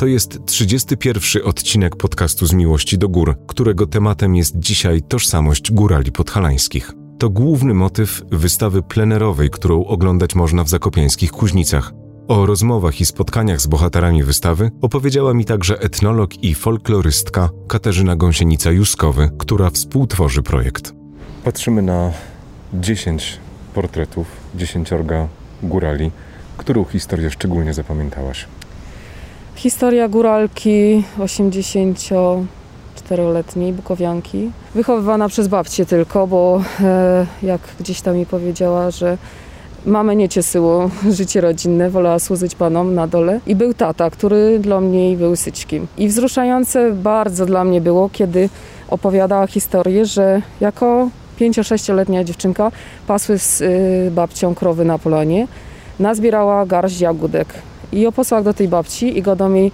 To 0.00 0.06
jest 0.06 0.38
31 0.46 1.42
odcinek 1.44 1.96
podcastu 1.96 2.46
z 2.46 2.52
Miłości 2.52 2.98
do 2.98 3.08
Gór, 3.08 3.38
którego 3.46 3.86
tematem 3.86 4.36
jest 4.36 4.58
dzisiaj 4.58 5.02
tożsamość 5.02 5.72
górali 5.72 6.12
podhalańskich. 6.12 6.92
To 7.18 7.30
główny 7.30 7.74
motyw 7.74 8.22
wystawy 8.30 8.82
plenerowej, 8.82 9.50
którą 9.50 9.84
oglądać 9.84 10.34
można 10.34 10.64
w 10.64 10.68
zakopiańskich 10.68 11.32
Kuźnicach. 11.32 11.92
O 12.28 12.46
rozmowach 12.46 13.00
i 13.00 13.06
spotkaniach 13.06 13.60
z 13.60 13.66
bohaterami 13.66 14.22
wystawy 14.22 14.70
opowiedziała 14.80 15.34
mi 15.34 15.44
także 15.44 15.80
etnolog 15.80 16.44
i 16.44 16.54
folklorystka 16.54 17.50
Katarzyna 17.68 18.16
Gąsienica-Juskowy, 18.16 19.30
która 19.38 19.70
współtworzy 19.70 20.42
projekt. 20.42 20.94
Patrzymy 21.44 21.82
na 21.82 22.12
10 22.74 23.38
portretów, 23.74 24.26
10 24.54 24.90
górali. 25.62 26.10
Którą 26.56 26.84
historię 26.84 27.30
szczególnie 27.30 27.74
zapamiętałaś? 27.74 28.46
Historia 29.60 30.08
góralki 30.08 31.04
84-letniej 31.18 33.72
bukowianki, 33.72 34.50
wychowywana 34.74 35.28
przez 35.28 35.48
babcię 35.48 35.86
tylko, 35.86 36.26
bo 36.26 36.62
e, 36.80 37.26
jak 37.42 37.60
gdzieś 37.80 38.00
tam 38.00 38.16
mi 38.16 38.26
powiedziała, 38.26 38.90
że 38.90 39.18
mamę 39.86 40.16
nie 40.16 40.28
cieszyło 40.28 40.90
życie 41.18 41.40
rodzinne, 41.40 41.90
wolała 41.90 42.18
służyć 42.18 42.54
panom 42.54 42.94
na 42.94 43.06
dole. 43.06 43.40
I 43.46 43.56
był 43.56 43.74
tata, 43.74 44.10
który 44.10 44.58
dla 44.58 44.80
mnie 44.80 45.16
był 45.16 45.36
syćkim. 45.36 45.86
I 45.98 46.08
wzruszające 46.08 46.92
bardzo 46.92 47.46
dla 47.46 47.64
mnie 47.64 47.80
było, 47.80 48.10
kiedy 48.12 48.48
opowiadała 48.88 49.46
historię, 49.46 50.06
że 50.06 50.42
jako 50.60 51.08
5-6-letnia 51.40 52.24
dziewczynka 52.24 52.72
pasły 53.06 53.38
z 53.38 53.60
y, 53.60 54.10
babcią 54.10 54.54
krowy 54.54 54.84
na 54.84 54.98
polanie, 54.98 55.46
nazbierała 55.98 56.66
garść 56.66 57.00
jagódek 57.00 57.48
i 57.92 58.00
ją 58.00 58.12
posłał 58.12 58.44
do 58.44 58.54
tej 58.54 58.68
babci 58.68 59.18
i 59.18 59.22
do 59.22 59.48
mi 59.48 59.72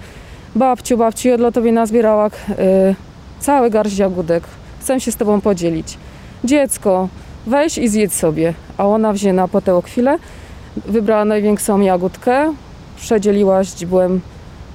babciu, 0.56 0.96
babciu, 0.96 1.28
ja 1.28 1.36
dla 1.36 1.52
tobie 1.52 1.72
nazbierała 1.72 2.26
y, 2.26 2.30
cały 3.40 3.70
garść 3.70 3.98
jagódek. 3.98 4.44
Chcę 4.80 5.00
się 5.00 5.12
z 5.12 5.16
tobą 5.16 5.40
podzielić. 5.40 5.98
Dziecko, 6.44 7.08
weź 7.46 7.78
i 7.78 7.88
zjedz 7.88 8.14
sobie. 8.14 8.54
A 8.78 8.86
ona 8.86 9.12
wzięła 9.12 9.48
po 9.48 9.60
tę 9.60 9.80
chwilę, 9.84 10.18
wybrała 10.76 11.24
największą 11.24 11.80
jagódkę, 11.80 12.54
przedzieliła 12.96 13.64
źdźbłem 13.64 14.20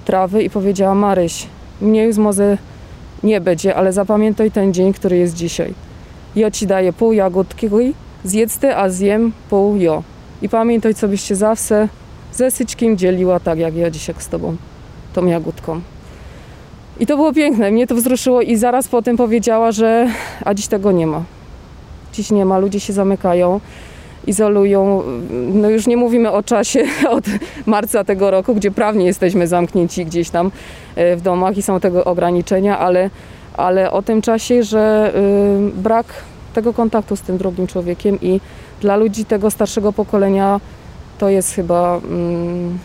trawy 0.06 0.44
i 0.44 0.50
powiedziała 0.50 0.96
Maryś, 0.96 1.48
mnie 1.82 2.04
już 2.04 2.18
może 2.18 2.58
nie 3.24 3.42
będzie, 3.42 3.76
ale 3.76 3.94
zapamiętaj 3.94 4.52
ten 4.52 4.74
dzień, 4.74 4.94
który 4.94 5.18
jest 5.18 5.36
dzisiaj. 5.36 5.74
Ja 6.36 6.52
ci 6.52 6.68
daję 6.68 6.94
pół 6.94 7.14
jagódki, 7.14 7.70
zjedz 8.24 8.58
ty, 8.58 8.76
a 8.76 8.90
zjem 8.90 9.32
pół 9.50 9.76
jo. 9.76 10.04
I 10.42 10.50
pamiętaj, 10.50 10.96
co 10.96 11.08
byście 11.08 11.36
zawsze 11.36 11.88
ze 12.34 12.52
Syćkiem 12.52 12.98
dzieliła 12.98 13.40
tak, 13.40 13.60
jak 13.60 13.76
ja 13.76 13.90
dzisiaj 13.90 14.16
z 14.20 14.28
tobą, 14.28 14.56
tą 15.14 15.26
jagódką. 15.26 15.82
I 17.00 17.06
to 17.06 17.16
było 17.16 17.34
piękne, 17.34 17.72
mnie 17.72 17.88
to 17.88 17.96
wzruszyło 17.96 18.42
i 18.42 18.56
zaraz 18.56 18.88
potem 18.88 19.18
powiedziała, 19.18 19.72
że 19.72 20.08
a 20.46 20.54
dziś 20.54 20.68
tego 20.68 20.92
nie 20.92 21.08
ma. 21.08 21.24
Dziś 22.14 22.32
nie 22.32 22.46
ma, 22.46 22.58
ludzie 22.58 22.80
się 22.80 22.94
zamykają, 22.94 23.60
izolują. 24.28 25.04
No 25.54 25.70
już 25.70 25.88
nie 25.88 25.98
mówimy 25.98 26.32
o 26.32 26.44
czasie 26.44 26.84
od 27.10 27.24
marca 27.66 28.04
tego 28.04 28.32
roku, 28.32 28.56
gdzie 28.56 28.72
prawnie 28.72 29.06
jesteśmy 29.06 29.48
zamknięci 29.48 30.06
gdzieś 30.06 30.30
tam 30.30 30.52
e, 30.96 31.16
w 31.16 31.22
domach 31.22 31.58
i 31.58 31.62
są 31.62 31.80
tego 31.80 32.06
ograniczenia, 32.06 32.80
ale, 32.80 33.10
ale 33.58 33.92
o 33.92 34.02
tym 34.02 34.22
czasie, 34.22 34.64
że 34.64 35.14
y, 35.16 35.82
brak 35.82 36.06
tego 36.54 36.74
kontaktu 36.74 37.16
z 37.16 37.22
tym 37.22 37.38
drugim 37.38 37.68
człowiekiem 37.68 38.22
i 38.22 38.40
dla 38.82 38.96
ludzi 38.96 39.26
tego 39.26 39.52
starszego 39.52 39.94
pokolenia 39.94 40.60
to 41.22 41.30
jest 41.30 41.54
chyba 41.54 41.98
mm, 41.98 42.80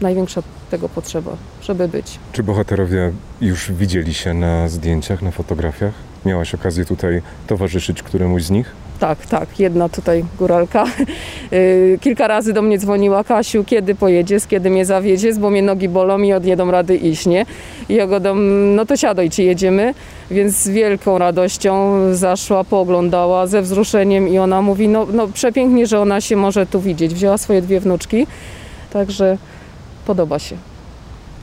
największa 0.00 0.42
tego 0.70 0.88
potrzeba, 0.88 1.36
żeby 1.62 1.88
być. 1.88 2.18
Czy 2.32 2.42
bohaterowie 2.42 3.12
już 3.40 3.72
widzieli 3.72 4.14
się 4.14 4.34
na 4.34 4.68
zdjęciach, 4.68 5.22
na 5.22 5.30
fotografiach? 5.30 5.92
Miałaś 6.24 6.54
okazję 6.54 6.84
tutaj 6.84 7.22
towarzyszyć 7.46 8.02
któremuś 8.02 8.42
z 8.42 8.50
nich? 8.50 8.72
Tak, 9.02 9.26
tak. 9.26 9.60
Jedna 9.60 9.88
tutaj 9.88 10.24
góralka 10.38 10.84
y, 11.52 11.98
kilka 12.00 12.28
razy 12.28 12.52
do 12.52 12.62
mnie 12.62 12.78
dzwoniła. 12.78 13.24
Kasiu, 13.24 13.64
kiedy 13.64 13.94
pojedziesz, 13.94 14.46
kiedy 14.46 14.70
mnie 14.70 14.84
zawiedziesz, 14.84 15.38
bo 15.38 15.50
mnie 15.50 15.62
nogi 15.62 15.88
bolą 15.88 16.18
i 16.18 16.32
od 16.32 16.44
nie 16.44 16.56
dam 16.56 16.70
rady 16.70 16.96
iść, 16.96 17.26
nie? 17.26 17.46
I 17.88 17.94
ja 17.94 18.06
go 18.06 18.20
dam, 18.20 18.38
no 18.74 18.86
to 18.86 18.96
siadaj, 18.96 19.30
czy 19.30 19.42
jedziemy? 19.42 19.94
Więc 20.30 20.56
z 20.56 20.68
wielką 20.68 21.18
radością 21.18 21.98
zaszła, 22.14 22.64
pooglądała 22.64 23.46
ze 23.46 23.62
wzruszeniem 23.62 24.28
i 24.28 24.38
ona 24.38 24.62
mówi, 24.62 24.88
no, 24.88 25.06
no 25.12 25.28
przepięknie, 25.28 25.86
że 25.86 26.00
ona 26.00 26.20
się 26.20 26.36
może 26.36 26.66
tu 26.66 26.80
widzieć. 26.80 27.14
Wzięła 27.14 27.38
swoje 27.38 27.62
dwie 27.62 27.80
wnuczki, 27.80 28.26
także 28.92 29.38
podoba 30.06 30.38
się. 30.38 30.56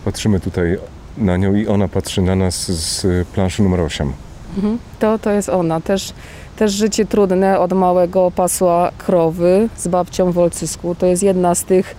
Patrzymy 0.05 0.39
tutaj 0.39 0.77
na 1.17 1.37
nią 1.37 1.55
i 1.55 1.67
ona 1.67 1.87
patrzy 1.87 2.21
na 2.21 2.35
nas 2.35 2.71
z 2.71 3.27
planszy 3.27 3.63
numer 3.63 3.81
8. 3.81 4.13
Mhm. 4.55 4.79
To, 4.99 5.19
to 5.19 5.31
jest 5.31 5.49
ona. 5.49 5.81
Też, 5.81 6.13
też 6.59 6.71
życie 6.71 7.05
trudne 7.05 7.59
od 7.59 7.73
małego 7.73 8.31
pasła 8.31 8.91
krowy 8.97 9.69
z 9.77 9.87
babcią 9.87 10.31
w 10.31 10.37
Olcysku. 10.37 10.95
To 10.95 11.05
jest 11.05 11.23
jedna 11.23 11.55
z 11.55 11.63
tych 11.63 11.95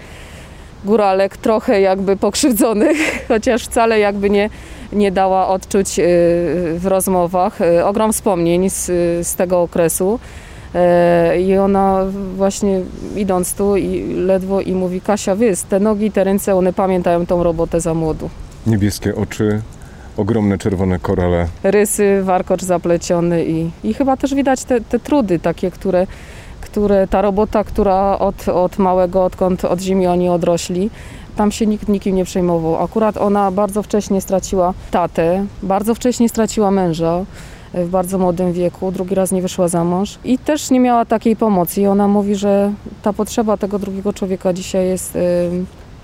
góralek 0.85 1.37
trochę 1.37 1.81
jakby 1.81 2.17
pokrzywdzonych, 2.17 2.99
chociaż 3.29 3.65
wcale 3.65 3.99
jakby 3.99 4.31
nie, 4.31 4.51
nie 4.93 5.13
dała 5.13 5.49
odczuć 5.49 5.99
y, 5.99 6.03
w 6.79 6.83
rozmowach. 6.85 7.61
Y, 7.61 7.85
ogrom 7.85 8.13
wspomnień 8.13 8.71
z, 8.71 8.87
z 9.27 9.35
tego 9.35 9.63
okresu. 9.63 10.19
Y, 11.35 11.41
I 11.41 11.57
ona 11.57 12.05
właśnie 12.37 12.81
idąc 13.17 13.55
tu 13.55 13.77
i 13.77 14.15
ledwo 14.15 14.61
i 14.61 14.73
mówi 14.73 15.01
Kasia, 15.01 15.37
wiesz, 15.37 15.63
te 15.63 15.81
nogi, 15.81 16.11
te 16.11 16.25
ręce, 16.25 16.55
one 16.55 16.73
pamiętają 16.73 17.27
tą 17.27 17.43
robotę 17.43 17.81
za 17.81 17.95
młodu. 17.95 18.31
Niebieskie 18.67 19.17
oczy, 19.17 19.63
ogromne 20.21 20.59
czerwone 20.59 20.99
korale. 20.99 21.47
Rysy, 21.63 22.23
warkocz 22.23 22.63
zapleciony 22.63 23.45
i, 23.45 23.71
i 23.85 23.95
chyba 23.95 24.17
też 24.17 24.35
widać 24.35 24.65
te, 24.65 24.81
te 24.81 24.99
trudy 24.99 25.39
takie, 25.39 25.71
które, 25.71 26.07
które 26.61 27.09
ta 27.09 27.23
robota, 27.23 27.65
która 27.65 28.19
od, 28.19 28.49
od 28.49 28.79
małego, 28.79 29.25
odkąd 29.25 29.65
od 29.65 29.81
zimi 29.81 30.07
oni 30.07 30.29
odrośli, 30.29 30.91
tam 31.37 31.53
się 31.53 31.67
nikt 31.67 31.89
nikim 31.89 32.17
nie 32.17 32.25
przejmował. 32.25 32.83
Akurat 32.83 33.17
ona 33.17 33.51
bardzo 33.51 33.83
wcześnie 33.83 34.21
straciła 34.21 34.75
tatę, 34.91 35.47
bardzo 35.63 35.95
wcześnie 35.95 36.29
straciła 36.29 36.71
męża 36.71 37.25
w 37.75 37.89
bardzo 37.89 38.19
młodym 38.19 38.53
wieku, 38.53 38.93
drugi 38.93 39.15
raz 39.15 39.33
nie 39.33 39.43
wyszła 39.43 39.69
za 39.69 39.85
mąż 39.85 40.19
i 40.25 40.39
też 40.39 40.71
nie 40.71 40.81
miała 40.81 41.05
takiej 41.05 41.37
pomocy. 41.37 41.81
I 41.81 41.87
ona 41.87 42.09
mówi, 42.09 42.35
że 42.35 42.73
ta 43.03 43.13
potrzeba 43.13 43.57
tego 43.57 43.79
drugiego 43.79 44.13
człowieka 44.13 44.53
dzisiaj 44.53 44.87
jest 44.87 45.19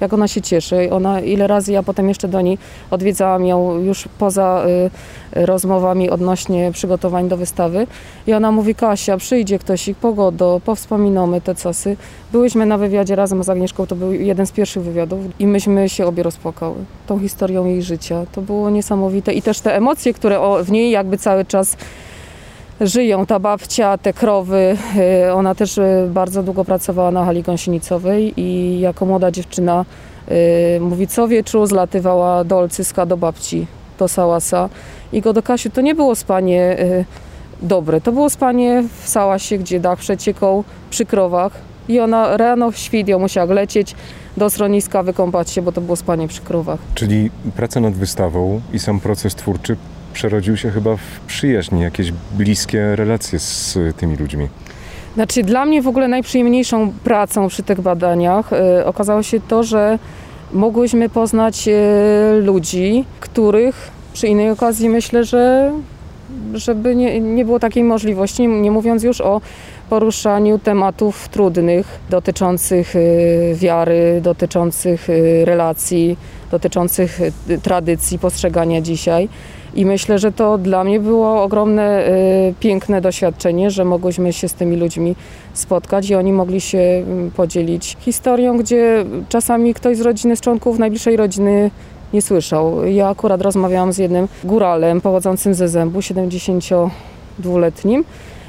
jak 0.01 0.13
ona 0.13 0.29
się 0.29 0.43
cieszy. 0.43 0.89
Ona, 0.93 1.21
ile 1.21 1.47
razy 1.47 1.73
ja 1.73 1.83
potem 1.83 2.09
jeszcze 2.09 2.29
do 2.29 2.41
niej 2.41 2.59
odwiedzałam 2.91 3.47
ją 3.47 3.79
już 3.79 4.09
poza 4.19 4.65
y, 5.37 5.47
rozmowami 5.47 6.11
odnośnie 6.11 6.73
przygotowań 6.73 7.29
do 7.29 7.37
wystawy. 7.37 7.87
I 8.27 8.33
ona 8.33 8.53
mówi, 8.53 8.75
Kasia, 8.75 9.17
przyjdzie 9.17 9.59
ktoś 9.59 9.89
i 9.89 9.95
pogodo, 9.95 10.61
powspominamy 10.65 11.41
te 11.41 11.55
czasy. 11.55 11.97
Byłyśmy 12.33 12.67
na 12.67 12.79
wywiadzie 12.79 13.17
razem 13.17 13.45
z 13.45 13.49
Agnieszką, 13.49 13.87
to 13.87 13.97
był 13.97 14.13
jeden 14.13 14.47
z 14.47 14.53
pierwszych 14.53 14.83
wywiadów 14.83 15.21
i 15.39 15.47
myśmy 15.47 15.89
się 15.89 16.07
obie 16.07 16.23
rozpłakały 16.23 16.77
tą 17.07 17.19
historią 17.19 17.67
jej 17.67 17.83
życia. 17.83 18.27
To 18.33 18.43
było 18.43 18.71
niesamowite 18.71 19.33
i 19.33 19.43
też 19.43 19.61
te 19.61 19.77
emocje, 19.77 20.15
które 20.15 20.41
w 20.65 20.71
niej 20.71 20.91
jakby 20.91 21.19
cały 21.19 21.45
czas 21.45 21.77
żyją. 22.81 23.27
Ta 23.27 23.39
babcia, 23.39 23.99
te 23.99 24.13
krowy, 24.13 24.77
y, 25.27 25.33
ona 25.33 25.55
też 25.55 25.79
y, 25.79 26.09
bardzo 26.11 26.43
długo 26.43 26.65
pracowała 26.65 27.11
na 27.11 27.25
hali 27.25 27.43
gąsienicowej 27.43 28.41
i 28.41 28.81
jako 28.81 29.07
młoda 29.07 29.31
dziewczyna 29.31 29.85
y, 30.77 30.81
mówi, 30.81 31.07
co 31.07 31.29
wieczór 31.29 31.67
zlatywała 31.67 32.45
do 32.45 32.59
Olcyska, 32.59 33.07
do 33.07 33.17
babci, 33.17 33.67
do 33.99 34.09
Sałasa. 34.09 34.69
I 35.13 35.21
go 35.21 35.33
do 35.33 35.43
Kasiu 35.43 35.71
to 35.71 35.81
nie 35.81 35.95
było 35.95 36.15
spanie 36.15 36.77
dobre, 37.63 38.01
to 38.01 38.13
było 38.13 38.31
spanie 38.31 38.85
w 39.03 39.09
Sałasie, 39.09 39.59
gdzie 39.59 39.81
dach 39.81 39.99
przeciekał 39.99 40.65
przy 40.91 41.07
krowach 41.07 41.53
i 41.89 42.01
ona 42.01 42.37
rano 42.37 42.71
w 42.71 42.77
świt 42.77 43.09
ją 43.09 43.19
musiała 43.19 43.55
lecieć 43.55 43.95
do 44.37 44.51
schroniska, 44.51 45.03
wykąpać 45.03 45.51
się, 45.51 45.63
bo 45.63 45.73
to 45.73 45.81
było 45.81 45.97
spanie 45.97 46.29
przy 46.29 46.41
krowach. 46.41 46.79
Czyli 46.95 47.31
praca 47.57 47.81
nad 47.81 47.95
wystawą 47.95 48.61
i 48.73 48.79
sam 48.79 49.01
proces 49.01 49.35
twórczy 49.35 49.77
przerodził 50.17 50.57
się 50.57 50.71
chyba 50.71 50.97
w 50.97 51.21
przyjaźń, 51.27 51.79
jakieś 51.79 52.13
bliskie 52.13 52.97
relacje 52.97 53.39
z 53.39 53.79
tymi 53.97 54.17
ludźmi. 54.17 54.49
Znaczy, 55.15 55.43
dla 55.43 55.65
mnie 55.67 55.83
w 55.83 55.89
ogóle 55.89 56.09
najprzyjemniejszą 56.09 56.93
pracą 57.05 57.49
przy 57.49 57.63
tych 57.63 57.81
badaniach 57.81 58.53
y, 58.53 58.87
okazało 58.87 59.23
się 59.23 59.41
to, 59.41 59.65
że 59.65 59.99
mogłyśmy 60.53 61.09
poznać 61.09 61.69
y, 61.69 62.43
ludzi, 62.43 63.05
których 63.21 63.91
przy 64.13 64.29
innej 64.29 64.51
okazji 64.51 64.89
myślę, 64.89 65.25
że 65.25 65.73
żeby 66.55 66.97
nie, 66.97 67.21
nie 67.21 67.45
było 67.45 67.59
takiej 67.59 67.85
możliwości, 67.85 68.49
nie, 68.49 68.71
mówiąc 68.71 69.03
już 69.03 69.21
o 69.21 69.41
poruszaniu 69.91 70.59
tematów 70.59 71.29
trudnych 71.29 71.87
dotyczących 72.11 72.97
y, 72.97 73.55
wiary, 73.55 74.21
dotyczących 74.23 75.09
relacji, 75.45 76.17
dotyczących 76.51 77.21
tradycji 77.63 78.19
postrzegania 78.19 78.81
dzisiaj. 78.81 79.29
I 79.77 79.87
myślę, 79.87 80.19
że 80.19 80.33
to 80.33 80.59
dla 80.59 80.85
mnie 80.85 81.01
było 81.01 81.43
ogromne, 81.43 82.09
y, 82.09 82.55
piękne 82.61 83.01
doświadczenie, 83.01 83.71
że 83.71 83.85
mogłyśmy 83.85 84.33
się 84.33 84.49
z 84.49 84.55
tymi 84.55 84.77
ludźmi 84.77 85.17
spotkać 85.55 86.11
i 86.11 86.15
oni 86.15 86.33
mogli 86.33 86.61
się 86.61 86.79
mm, 86.79 87.31
podzielić 87.31 87.97
historią, 88.01 88.59
gdzie 88.59 89.05
czasami 89.29 89.75
ktoś 89.75 89.97
z 89.97 90.01
rodziny, 90.01 90.37
z 90.37 90.41
członków 90.41 90.79
najbliższej 90.79 91.17
rodziny 91.17 91.71
nie 92.13 92.23
słyszał. 92.23 92.87
Ja 92.87 93.09
akurat 93.09 93.43
rozmawiałam 93.43 93.93
z 93.93 93.99
jednym 93.99 94.29
góralem 94.45 95.01
pochodzącym 95.01 95.55
ze 95.55 95.69
Zębu, 95.69 96.01
72-letnim. 96.01 98.05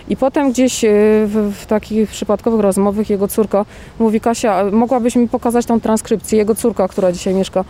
I 0.10 0.18
potem 0.18 0.52
gdzieś 0.52 0.84
y, 0.84 0.90
w, 1.26 1.54
w, 1.56 1.66
takich 1.66 2.10
przypadkowych 2.10 2.60
rozmowach 2.60 3.10
jego 3.10 3.28
córka 3.28 3.66
mówi, 4.00 4.22
Kasia, 4.22 4.64
mogłabyś 4.72 5.16
mi 5.16 5.28
pokazać 5.28 5.66
tą 5.66 5.82
transkrypcję? 5.82 6.38
Jego 6.38 6.56
córka, 6.56 6.88
która 6.88 7.12
dzisiaj 7.12 7.34
mieszka 7.34 7.64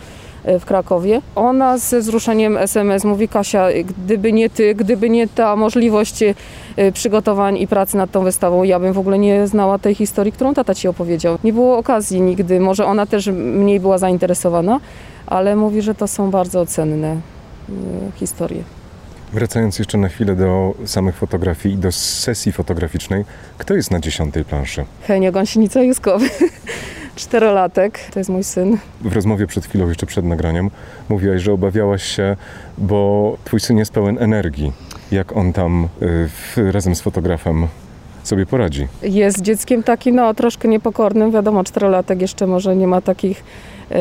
E, 0.44 0.58
w 0.58 0.64
Krakowie. 0.64 1.22
Ona 1.34 1.78
ze 1.78 2.00
wzruszeniem 2.00 2.56
SMS 2.56 3.04
mówi 3.04 3.28
Kasia, 3.28 3.66
gdyby 3.84 4.32
nie 4.32 4.50
ty, 4.50 4.74
gdyby 4.74 5.10
nie 5.10 5.28
ta 5.28 5.56
możliwość 5.56 6.22
e, 6.22 6.92
przygotowań 6.92 7.58
i 7.58 7.66
pracy 7.66 7.96
nad 7.96 8.10
tą 8.10 8.24
wystawą, 8.24 8.62
ja 8.62 8.80
bym 8.80 8.92
w 8.92 8.98
ogóle 8.98 9.18
nie 9.18 9.46
znała 9.46 9.78
tej 9.78 9.94
historii, 9.94 10.32
którą 10.32 10.54
tata 10.54 10.74
ci 10.74 10.88
opowiedział. 10.88 11.38
Nie 11.44 11.52
było 11.52 11.78
okazji 11.78 12.20
nigdy, 12.20 12.60
może 12.60 12.86
ona 12.86 13.06
też 13.06 13.26
mniej 13.26 13.80
była 13.80 13.98
zainteresowana, 13.98 14.80
ale 15.26 15.56
mówi, 15.56 15.82
że 15.82 15.94
to 15.94 16.08
są 16.08 16.30
bardzo 16.30 16.66
cenne 16.66 17.16
historie. 18.16 18.77
Wracając 19.32 19.78
jeszcze 19.78 19.98
na 19.98 20.08
chwilę 20.08 20.36
do 20.36 20.74
samych 20.84 21.16
fotografii 21.16 21.74
i 21.74 21.78
do 21.78 21.92
sesji 21.92 22.52
fotograficznej, 22.52 23.24
kto 23.58 23.74
jest 23.74 23.90
na 23.90 24.00
dziesiątej 24.00 24.44
planszy? 24.44 24.84
Henio 25.02 25.32
Gąsienica-Juskowy. 25.32 26.28
czterolatek, 27.16 27.98
to 28.12 28.20
jest 28.20 28.30
mój 28.30 28.44
syn. 28.44 28.78
W 29.00 29.12
rozmowie 29.12 29.46
przed 29.46 29.66
chwilą, 29.66 29.88
jeszcze 29.88 30.06
przed 30.06 30.24
nagraniem, 30.24 30.70
mówiłaś, 31.08 31.42
że 31.42 31.52
obawiałaś 31.52 32.02
się, 32.02 32.36
bo 32.78 33.36
twój 33.44 33.60
syn 33.60 33.78
jest 33.78 33.92
pełen 33.92 34.18
energii. 34.18 34.72
Jak 35.12 35.36
on 35.36 35.52
tam 35.52 35.88
y, 36.58 36.72
razem 36.72 36.94
z 36.94 37.00
fotografem 37.00 37.66
sobie 38.22 38.46
poradzi? 38.46 38.86
Jest 39.02 39.42
dzieckiem 39.42 39.82
takim, 39.82 40.16
no 40.16 40.34
troszkę 40.34 40.68
niepokornym. 40.68 41.30
Wiadomo, 41.30 41.64
czterolatek 41.64 42.20
jeszcze 42.20 42.46
może 42.46 42.76
nie 42.76 42.86
ma 42.86 43.00
takich 43.00 43.44
yy, 43.90 43.96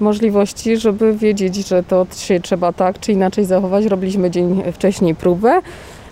możliwości, 0.00 0.76
żeby 0.76 1.12
wiedzieć, 1.12 1.68
że 1.68 1.82
to 1.82 2.06
się 2.16 2.40
trzeba 2.40 2.72
tak 2.72 3.00
czy 3.00 3.12
inaczej 3.12 3.44
zachować. 3.44 3.84
Robiliśmy 3.84 4.30
dzień 4.30 4.62
wcześniej 4.72 5.14
próbę. 5.14 5.60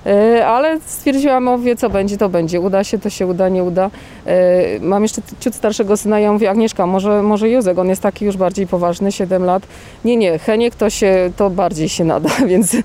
E, 0.07 0.47
ale 0.47 0.81
stwierdziłam, 0.81 1.49
o 1.49 1.59
wie 1.59 1.77
co 1.77 1.91
będzie, 1.91 2.17
to 2.17 2.29
będzie. 2.29 2.61
Uda 2.61 2.85
się, 2.85 2.99
to 2.99 3.11
się 3.11 3.27
uda, 3.27 3.49
nie 3.49 3.65
uda. 3.65 3.91
E, 4.27 4.81
mam 4.81 5.03
jeszcze 5.03 5.23
ciut 5.41 5.55
starszego 5.55 5.97
syna, 5.97 6.21
ja 6.21 6.33
mówię, 6.33 6.51
Agnieszka, 6.51 6.87
może, 6.87 7.23
może 7.23 7.51
Józek, 7.51 7.79
on 7.79 7.89
jest 7.89 8.03
taki 8.03 8.25
już 8.25 8.37
bardziej 8.37 8.67
poważny, 8.67 9.13
7 9.13 9.45
lat. 9.45 9.63
Nie, 10.05 10.17
nie, 10.17 10.39
Heniek 10.39 10.75
to 10.75 10.91
się, 10.91 11.31
to 11.37 11.51
bardziej 11.51 11.89
się 11.89 12.05
nada, 12.05 12.31
więc 12.47 12.77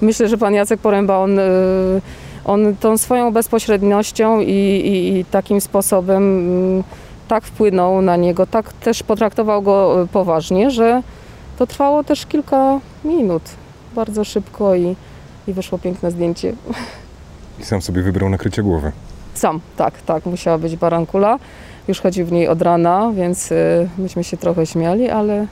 myślę, 0.00 0.28
że 0.28 0.38
pan 0.38 0.54
Jacek 0.54 0.80
Poręba, 0.80 1.18
on 1.18 1.38
e, 1.38 1.42
on 2.44 2.76
tą 2.80 2.98
swoją 2.98 3.32
bezpośredniością 3.32 4.40
i, 4.40 4.50
i, 4.50 5.18
i, 5.18 5.24
takim 5.24 5.60
sposobem 5.60 6.22
mm, 6.22 6.82
tak 7.28 7.44
wpłynął 7.44 8.02
na 8.02 8.16
niego, 8.16 8.46
tak 8.46 8.72
też 8.72 9.02
potraktował 9.02 9.62
go 9.62 10.08
poważnie, 10.12 10.70
że 10.70 11.02
to 11.58 11.66
trwało 11.66 12.04
też 12.04 12.26
kilka 12.26 12.80
minut, 13.04 13.42
bardzo 13.94 14.24
szybko 14.24 14.74
i, 14.74 14.96
i 15.48 15.52
wyszło 15.52 15.78
piękne 15.78 16.10
zdjęcie. 16.10 16.54
I 17.60 17.64
sam 17.64 17.82
sobie 17.82 18.02
wybrał 18.02 18.30
nakrycie 18.30 18.62
głowy. 18.62 18.92
Sam, 19.34 19.60
tak, 19.76 20.02
tak, 20.02 20.26
musiała 20.26 20.58
być 20.58 20.76
barankula. 20.76 21.38
Już 21.88 22.00
chodził 22.00 22.26
w 22.26 22.32
niej 22.32 22.48
od 22.48 22.62
rana, 22.62 23.12
więc 23.14 23.52
y, 23.52 23.88
myśmy 23.98 24.24
się 24.24 24.36
trochę 24.36 24.66
śmiali, 24.66 25.10
ale, 25.10 25.46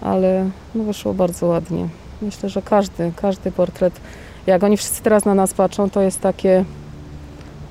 ale 0.00 0.50
no 0.74 0.84
wyszło 0.84 1.14
bardzo 1.14 1.46
ładnie. 1.46 1.88
Myślę, 2.22 2.48
że 2.48 2.62
każdy, 2.62 3.12
każdy 3.16 3.52
portret, 3.52 4.00
jak 4.46 4.62
oni 4.62 4.76
wszyscy 4.76 5.02
teraz 5.02 5.24
na 5.24 5.34
nas 5.34 5.54
patrzą, 5.54 5.90
to 5.90 6.00
jest 6.00 6.20
takie, 6.20 6.64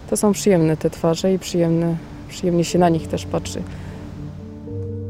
to 0.10 0.18
są 0.18 0.32
przyjemne 0.32 0.78
te 0.78 0.90
twarze 0.90 1.34
i 1.34 1.40
przyjemne, 1.40 1.96
przyjemnie 2.30 2.64
się 2.64 2.80
na 2.80 2.90
nich 2.90 3.08
też 3.08 3.26
patrzy. 3.26 3.64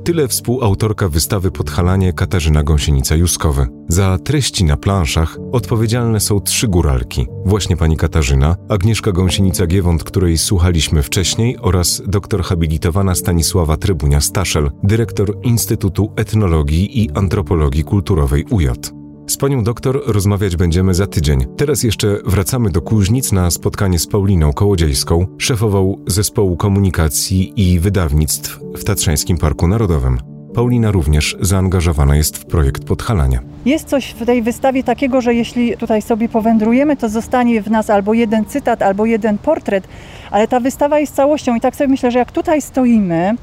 Tyle 0.04 0.28
współautorka 0.28 1.10
wystawy 1.10 1.52
Podhalanie 1.52 2.14
Katarzyna 2.14 2.64
Gąsienica-Juskowy. 2.64 3.68
Za 3.88 4.18
treści 4.18 4.64
na 4.64 4.78
planszach 4.78 5.38
odpowiedzialne 5.52 6.20
są 6.20 6.40
trzy 6.40 6.68
góralki. 6.68 7.28
Właśnie 7.46 7.78
pani 7.78 7.98
Katarzyna, 7.98 8.56
Agnieszka 8.70 9.12
Gąsienica-Giewont, 9.12 10.04
której 10.04 10.38
słuchaliśmy 10.38 11.04
wcześniej 11.04 11.58
oraz 11.62 12.02
doktor 12.08 12.44
habilitowana 12.44 13.16
Stanisława 13.16 13.76
Trybunia-Staszel, 13.76 14.72
dyrektor 14.84 15.38
Instytutu 15.44 16.14
Etnologii 16.16 17.04
i 17.04 17.10
Antropologii 17.12 17.84
Kulturowej 17.84 18.46
UJ. 18.50 18.99
Z 19.30 19.38
panią 19.38 19.63
doktor 19.63 20.02
rozmawiać 20.06 20.56
będziemy 20.56 20.94
za 20.94 21.08
tydzień. 21.08 21.46
Teraz 21.58 21.84
jeszcze 21.84 22.18
wracamy 22.26 22.70
do 22.70 22.82
Kuźnic 22.82 23.32
na 23.32 23.52
spotkanie 23.52 24.00
z 24.00 24.08
Pauliną 24.08 24.54
Kołodziejską, 24.54 25.28
szefową 25.38 25.98
zespołu 26.08 26.58
komunikacji 26.58 27.54
i 27.56 27.80
wydawnictw 27.80 28.60
w 28.78 28.84
Tatrzańskim 28.84 29.38
Parku 29.38 29.68
Narodowym. 29.68 30.18
Paulina 30.54 30.92
również 30.92 31.38
zaangażowana 31.42 32.15
jest 32.15 32.38
w 32.38 32.46
projekt 32.46 32.84
Podhalania. 32.84 33.39
Jest 33.65 33.88
coś 33.88 34.06
w 34.06 34.26
tej 34.26 34.42
wystawie 34.42 34.84
takiego, 34.84 35.22
że 35.22 35.34
jeśli 35.34 35.78
tutaj 35.78 36.02
sobie 36.02 36.30
powędrujemy, 36.30 36.98
to 36.98 37.10
zostanie 37.10 37.62
w 37.62 37.72
nas 37.72 37.89
albo 37.89 38.13
jeden 38.13 38.46
cytat, 38.46 38.82
albo 38.82 39.06
jeden 39.06 39.38
portret, 39.38 39.88
ale 40.32 40.48
ta 40.48 40.60
wystawa 40.60 41.00
jest 41.00 41.15
całością 41.15 41.56
i 41.56 41.62
tak 41.62 41.76
sobie 41.76 41.88
myślę, 41.88 42.12
że 42.12 42.20
jak 42.20 42.32
tutaj 42.32 42.62
stoimy, 42.62 43.36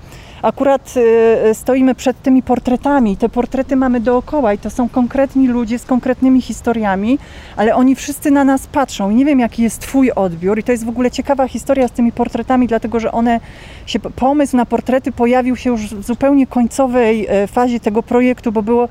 akurat 0.43 0.95
y, 1.51 1.55
stoimy 1.55 1.95
przed 1.95 2.23
tymi 2.23 2.43
portretami. 2.43 3.17
Te 3.17 3.29
portrety 3.29 3.77
mamy 3.77 4.01
dookoła 4.01 4.53
i 4.53 4.59
to 4.59 4.71
są 4.71 4.89
konkretni 4.89 5.49
ludzie 5.49 5.79
z 5.79 5.85
konkretnymi 5.85 6.43
historiami, 6.43 7.19
ale 7.57 7.75
oni 7.75 7.95
wszyscy 7.95 8.31
na 8.31 8.45
nas 8.45 8.67
patrzą 8.67 9.11
i 9.11 9.15
nie 9.15 9.25
wiem, 9.25 9.41
jaki 9.41 9.63
jest 9.63 9.81
Twój 9.81 10.13
odbiór. 10.13 10.59
I 10.59 10.63
to 10.63 10.73
jest 10.73 10.85
w 10.85 10.89
ogóle 10.89 11.11
ciekawa 11.11 11.49
historia 11.49 11.89
z 11.89 11.93
tymi 11.93 12.13
portretami, 12.13 12.67
dlatego 12.67 13.01
że 13.01 13.13
one 13.13 13.41
się, 13.87 14.01
pomysł 14.01 14.57
na 14.57 14.67
portrety 14.67 15.13
pojawił 15.13 15.57
się 15.57 15.71
już 15.71 15.95
w 15.95 16.07
zupełnie 16.07 16.47
końcowej 16.47 17.27
e, 17.29 17.47
fazie 17.47 17.81
tego 17.81 18.03
projektu, 18.03 18.53
bo 18.53 18.63
było 18.63 18.89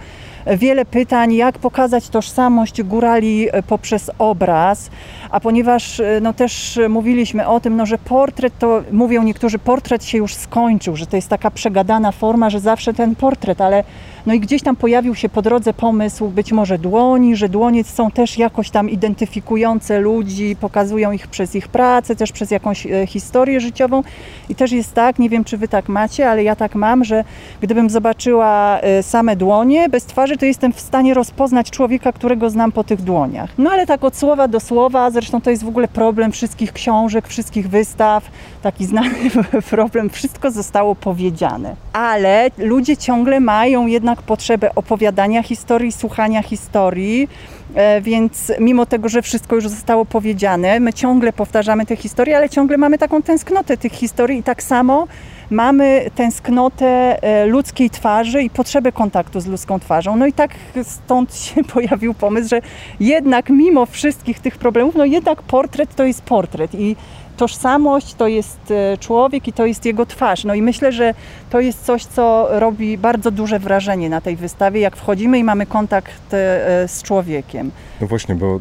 wiele 0.57 0.85
pytań, 0.85 1.33
jak 1.33 1.59
pokazać 1.59 2.09
tożsamość 2.09 2.83
górali 2.83 3.47
poprzez 3.67 4.11
obraz, 4.19 4.89
a 5.29 5.39
ponieważ 5.39 6.01
no, 6.21 6.33
też 6.33 6.79
mówiliśmy 6.89 7.47
o 7.47 7.59
tym, 7.59 7.75
no, 7.75 7.85
że 7.85 7.97
portret 7.97 8.53
to, 8.59 8.83
mówią 8.91 9.23
niektórzy, 9.23 9.59
portret 9.59 10.05
się 10.05 10.17
już 10.17 10.33
skończył, 10.33 10.95
że 10.95 11.07
to 11.07 11.15
jest 11.15 11.29
taka 11.37 11.51
przegadana 11.51 12.11
forma, 12.11 12.49
że 12.49 12.59
zawsze 12.59 12.93
ten 12.93 13.15
portret, 13.15 13.61
ale 13.61 13.83
no 14.25 14.33
i 14.33 14.39
gdzieś 14.39 14.61
tam 14.61 14.75
pojawił 14.75 15.15
się 15.15 15.29
po 15.29 15.41
drodze 15.41 15.73
pomysł 15.73 16.27
być 16.27 16.51
może 16.51 16.77
dłoni, 16.77 17.35
że 17.35 17.49
dłonie 17.49 17.83
są 17.83 18.11
też 18.11 18.37
jakoś 18.37 18.69
tam 18.69 18.89
identyfikujące 18.89 19.99
ludzi, 19.99 20.55
pokazują 20.59 21.11
ich 21.11 21.27
przez 21.27 21.55
ich 21.55 21.67
pracę, 21.67 22.15
też 22.15 22.31
przez 22.31 22.51
jakąś 22.51 22.87
e, 22.87 23.07
historię 23.07 23.59
życiową. 23.59 24.03
I 24.49 24.55
też 24.55 24.71
jest 24.71 24.93
tak, 24.93 25.19
nie 25.19 25.29
wiem 25.29 25.43
czy 25.43 25.57
wy 25.57 25.67
tak 25.67 25.89
macie, 25.89 26.29
ale 26.29 26.43
ja 26.43 26.55
tak 26.55 26.75
mam, 26.75 27.03
że 27.03 27.23
gdybym 27.61 27.89
zobaczyła 27.89 28.79
e, 28.79 29.03
same 29.03 29.35
dłonie 29.35 29.89
bez 29.89 30.05
twarzy, 30.05 30.37
to 30.37 30.45
jestem 30.45 30.73
w 30.73 30.79
stanie 30.79 31.13
rozpoznać 31.13 31.71
człowieka, 31.71 32.11
którego 32.11 32.49
znam 32.49 32.71
po 32.71 32.83
tych 32.83 33.01
dłoniach. 33.01 33.49
No 33.57 33.71
ale 33.71 33.85
tak 33.85 34.03
od 34.03 34.15
słowa 34.15 34.47
do 34.47 34.59
słowa, 34.59 35.11
zresztą 35.11 35.41
to 35.41 35.49
jest 35.49 35.63
w 35.63 35.67
ogóle 35.67 35.87
problem 35.87 36.31
wszystkich 36.31 36.73
książek, 36.73 37.27
wszystkich 37.27 37.69
wystaw, 37.69 38.31
taki 38.61 38.85
znany 38.85 39.15
problem, 39.69 40.09
wszystko 40.09 40.51
zostało 40.51 40.95
powiedziane. 40.95 41.75
Ale 41.93 42.49
ludzie 42.57 42.97
ciągle 42.97 43.39
mają 43.39 43.87
jednak 43.87 44.14
jednak 44.15 44.27
potrzebę 44.27 44.75
opowiadania 44.75 45.43
historii, 45.43 45.91
słuchania 45.91 46.43
historii, 46.43 47.29
e, 47.75 48.01
więc 48.01 48.51
mimo 48.59 48.85
tego, 48.85 49.09
że 49.09 49.21
wszystko 49.21 49.55
już 49.55 49.67
zostało 49.67 50.05
powiedziane, 50.05 50.79
my 50.79 50.93
ciągle 50.93 51.33
powtarzamy 51.33 51.85
te 51.85 51.95
historie, 51.95 52.37
ale 52.37 52.49
ciągle 52.49 52.77
mamy 52.77 52.97
taką 52.97 53.21
tęsknotę 53.21 53.77
tych 53.77 53.91
historii 53.91 54.39
i 54.39 54.43
tak 54.43 54.63
samo 54.63 55.07
mamy 55.49 56.11
tęsknotę 56.15 57.23
e, 57.23 57.45
ludzkiej 57.45 57.89
twarzy 57.89 58.43
i 58.43 58.49
potrzebę 58.49 58.91
kontaktu 58.91 59.39
z 59.39 59.47
ludzką 59.47 59.79
twarzą. 59.79 60.15
No 60.15 60.25
i 60.25 60.33
tak 60.33 60.51
stąd 60.83 61.35
się 61.45 61.63
pojawił 61.63 62.13
pomysł, 62.13 62.49
że 62.49 62.61
jednak 62.99 63.49
mimo 63.49 63.85
wszystkich 63.85 64.39
tych 64.39 64.57
problemów, 64.57 64.95
no 64.95 65.05
jednak 65.05 65.41
portret 65.41 65.95
to 65.95 66.03
jest 66.03 66.21
portret 66.21 66.75
i 66.75 66.95
tożsamość 67.37 68.13
to 68.13 68.27
jest 68.27 68.71
e, 68.71 68.97
człowiek 68.97 69.47
i 69.47 69.53
to 69.53 69.65
jest 69.65 69.85
jego 69.85 70.05
twarz. 70.05 70.43
No 70.43 70.53
i 70.53 70.61
myślę, 70.61 70.91
że 70.91 71.13
to 71.49 71.59
jest 71.59 71.85
coś, 71.85 72.05
co 72.05 72.47
robi 72.59 72.97
bardzo 72.97 73.31
duże 73.31 73.59
wrażenie 73.59 74.09
na 74.09 74.21
tej 74.21 74.35
wystawie, 74.35 74.81
jak 74.81 74.95
wchodzimy 74.95 75.39
i 75.39 75.43
mamy 75.43 75.65
kontakt 75.65 76.33
e, 76.33 76.87
z 76.87 77.03
człowiekiem. 77.03 77.71
No 78.01 78.07
właśnie, 78.07 78.35
bo 78.35 78.59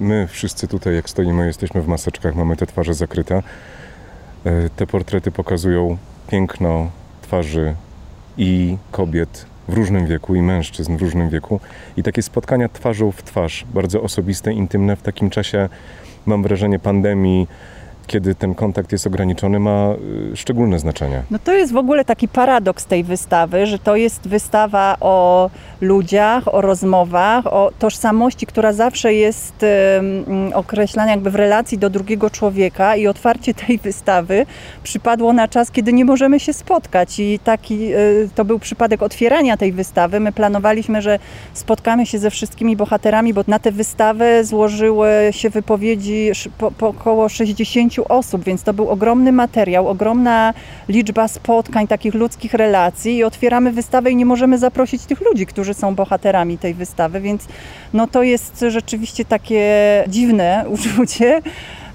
my 0.00 0.26
wszyscy 0.30 0.68
tutaj, 0.68 0.94
jak 0.94 1.10
stoimy, 1.10 1.46
jesteśmy 1.46 1.82
w 1.82 1.88
maseczkach, 1.88 2.34
mamy 2.34 2.56
te 2.56 2.66
twarze 2.66 2.94
zakryte. 2.94 3.42
E, 4.44 4.70
te 4.76 4.86
portrety 4.86 5.30
pokazują 5.30 5.96
piękno 6.28 6.90
twarzy 7.22 7.74
i 8.38 8.76
kobiet 8.90 9.46
w 9.68 9.72
różnym 9.72 10.06
wieku 10.06 10.34
i 10.34 10.42
mężczyzn 10.42 10.96
w 10.96 11.02
różnym 11.02 11.28
wieku. 11.28 11.60
I 11.96 12.02
takie 12.02 12.22
spotkania 12.22 12.68
twarzą 12.68 13.12
w 13.12 13.22
twarz, 13.22 13.64
bardzo 13.74 14.02
osobiste, 14.02 14.52
intymne 14.52 14.96
w 14.96 15.02
takim 15.02 15.30
czasie, 15.30 15.68
mam 16.26 16.42
wrażenie, 16.42 16.78
pandemii, 16.78 17.46
kiedy 18.10 18.34
ten 18.34 18.54
kontakt 18.54 18.92
jest 18.92 19.06
ograniczony, 19.06 19.60
ma 19.60 19.94
y, 20.32 20.36
szczególne 20.36 20.78
znaczenie. 20.78 21.22
No 21.30 21.38
to 21.38 21.52
jest 21.52 21.72
w 21.72 21.76
ogóle 21.76 22.04
taki 22.04 22.28
paradoks 22.28 22.86
tej 22.86 23.04
wystawy, 23.04 23.66
że 23.66 23.78
to 23.78 23.96
jest 23.96 24.28
wystawa 24.28 24.96
o 25.00 25.50
ludziach, 25.80 26.54
o 26.54 26.60
rozmowach, 26.60 27.46
o 27.46 27.72
tożsamości, 27.78 28.46
która 28.46 28.72
zawsze 28.72 29.14
jest 29.14 29.54
określana 30.54 31.10
jakby 31.10 31.30
w 31.30 31.34
relacji 31.34 31.78
do 31.78 31.90
drugiego 31.90 32.30
człowieka 32.30 32.96
i 32.96 33.06
otwarcie 33.06 33.54
tej 33.54 33.78
wystawy 33.78 34.46
przypadło 34.82 35.32
na 35.32 35.48
czas, 35.48 35.70
kiedy 35.70 35.92
nie 35.92 36.04
możemy 36.04 36.40
się 36.40 36.52
spotkać 36.52 37.18
i 37.18 37.38
taki 37.44 37.94
y, 37.94 38.28
to 38.34 38.44
był 38.44 38.58
przypadek 38.58 39.02
otwierania 39.02 39.56
tej 39.56 39.72
wystawy. 39.72 40.20
My 40.20 40.32
planowaliśmy, 40.32 41.02
że 41.02 41.18
spotkamy 41.52 42.06
się 42.06 42.18
ze 42.18 42.30
wszystkimi 42.30 42.76
bohaterami, 42.76 43.34
bo 43.34 43.44
na 43.46 43.58
tę 43.58 43.72
wystawę 43.72 44.44
złożyły 44.44 45.08
się 45.30 45.50
wypowiedzi 45.50 46.30
po, 46.58 46.70
po 46.70 46.88
około 46.88 47.28
60 47.28 47.99
osób, 48.08 48.44
więc 48.44 48.62
to 48.62 48.72
był 48.72 48.88
ogromny 48.88 49.32
materiał, 49.32 49.88
ogromna 49.88 50.54
liczba 50.88 51.28
spotkań, 51.28 51.86
takich 51.86 52.14
ludzkich 52.14 52.54
relacji 52.54 53.16
i 53.16 53.24
otwieramy 53.24 53.72
wystawę 53.72 54.10
i 54.10 54.16
nie 54.16 54.26
możemy 54.26 54.58
zaprosić 54.58 55.02
tych 55.02 55.20
ludzi, 55.20 55.46
którzy 55.46 55.74
są 55.74 55.94
bohaterami 55.94 56.58
tej 56.58 56.74
wystawy, 56.74 57.20
więc 57.20 57.46
no 57.92 58.06
to 58.06 58.22
jest 58.22 58.64
rzeczywiście 58.68 59.24
takie 59.24 59.64
dziwne 60.08 60.64
uczucie, 60.74 61.42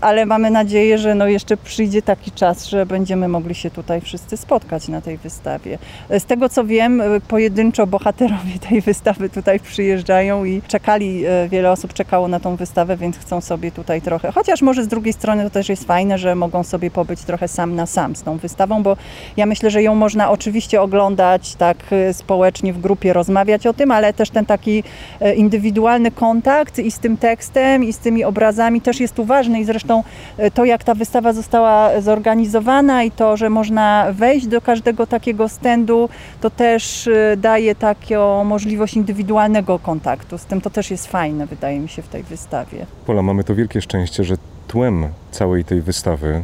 ale 0.01 0.25
mamy 0.25 0.51
nadzieję, 0.51 0.97
że 0.97 1.15
no 1.15 1.27
jeszcze 1.27 1.57
przyjdzie 1.57 2.01
taki 2.01 2.31
czas, 2.31 2.65
że 2.65 2.85
będziemy 2.85 3.27
mogli 3.27 3.55
się 3.55 3.71
tutaj 3.71 4.01
wszyscy 4.01 4.37
spotkać 4.37 4.87
na 4.87 5.01
tej 5.01 5.17
wystawie. 5.17 5.77
Z 6.09 6.25
tego 6.25 6.49
co 6.49 6.65
wiem, 6.65 7.01
pojedynczo 7.27 7.87
bohaterowie 7.87 8.59
tej 8.69 8.81
wystawy 8.81 9.29
tutaj 9.29 9.59
przyjeżdżają 9.59 10.45
i 10.45 10.61
czekali, 10.67 11.25
e, 11.25 11.49
wiele 11.49 11.71
osób 11.71 11.93
czekało 11.93 12.27
na 12.27 12.39
tą 12.39 12.55
wystawę, 12.55 12.97
więc 12.97 13.17
chcą 13.17 13.41
sobie 13.41 13.71
tutaj 13.71 14.01
trochę, 14.01 14.31
chociaż 14.31 14.61
może 14.61 14.83
z 14.83 14.87
drugiej 14.87 15.13
strony 15.13 15.43
to 15.43 15.49
też 15.49 15.69
jest 15.69 15.85
fajne, 15.85 16.17
że 16.17 16.35
mogą 16.35 16.63
sobie 16.63 16.91
pobyć 16.91 17.21
trochę 17.21 17.47
sam 17.47 17.75
na 17.75 17.85
sam 17.85 18.15
z 18.15 18.23
tą 18.23 18.37
wystawą, 18.37 18.83
bo 18.83 18.97
ja 19.37 19.45
myślę, 19.45 19.71
że 19.71 19.83
ją 19.83 19.95
można 19.95 20.31
oczywiście 20.31 20.81
oglądać 20.81 21.55
tak 21.55 21.77
e, 21.91 22.13
społecznie 22.13 22.73
w 22.73 22.81
grupie, 22.81 23.13
rozmawiać 23.13 23.67
o 23.67 23.73
tym, 23.73 23.91
ale 23.91 24.13
też 24.13 24.29
ten 24.29 24.45
taki 24.45 24.83
e, 25.19 25.35
indywidualny 25.35 26.11
kontakt 26.11 26.79
i 26.79 26.91
z 26.91 26.99
tym 26.99 27.17
tekstem, 27.17 27.83
i 27.83 27.93
z 27.93 27.97
tymi 27.97 28.23
obrazami 28.23 28.81
też 28.81 28.99
jest 28.99 29.15
tu 29.15 29.25
ważny 29.25 29.59
i 29.59 29.65
zresztą 29.65 29.84
E, 30.37 30.51
to, 30.51 30.65
jak 30.65 30.83
ta 30.83 30.93
wystawa 30.93 31.33
została 31.33 32.01
zorganizowana 32.01 33.03
i 33.03 33.11
to, 33.11 33.37
że 33.37 33.49
można 33.49 34.07
wejść 34.11 34.47
do 34.47 34.61
każdego 34.61 35.07
takiego 35.07 35.49
stędu, 35.49 36.09
to 36.41 36.49
też 36.49 37.07
e, 37.07 37.37
daje 37.37 37.75
taką 37.75 38.43
możliwość 38.43 38.93
indywidualnego 38.93 39.79
kontaktu. 39.79 40.37
Z 40.37 40.45
tym 40.45 40.61
to 40.61 40.69
też 40.69 40.91
jest 40.91 41.07
fajne, 41.07 41.45
wydaje 41.45 41.79
mi 41.79 41.89
się, 41.89 42.01
w 42.01 42.07
tej 42.07 42.23
wystawie. 42.23 42.85
Pola, 43.05 43.21
mamy 43.21 43.43
to 43.43 43.55
wielkie 43.55 43.81
szczęście, 43.81 44.23
że 44.23 44.35
tłem 44.67 45.07
całej 45.31 45.65
tej 45.65 45.81
wystawy 45.81 46.41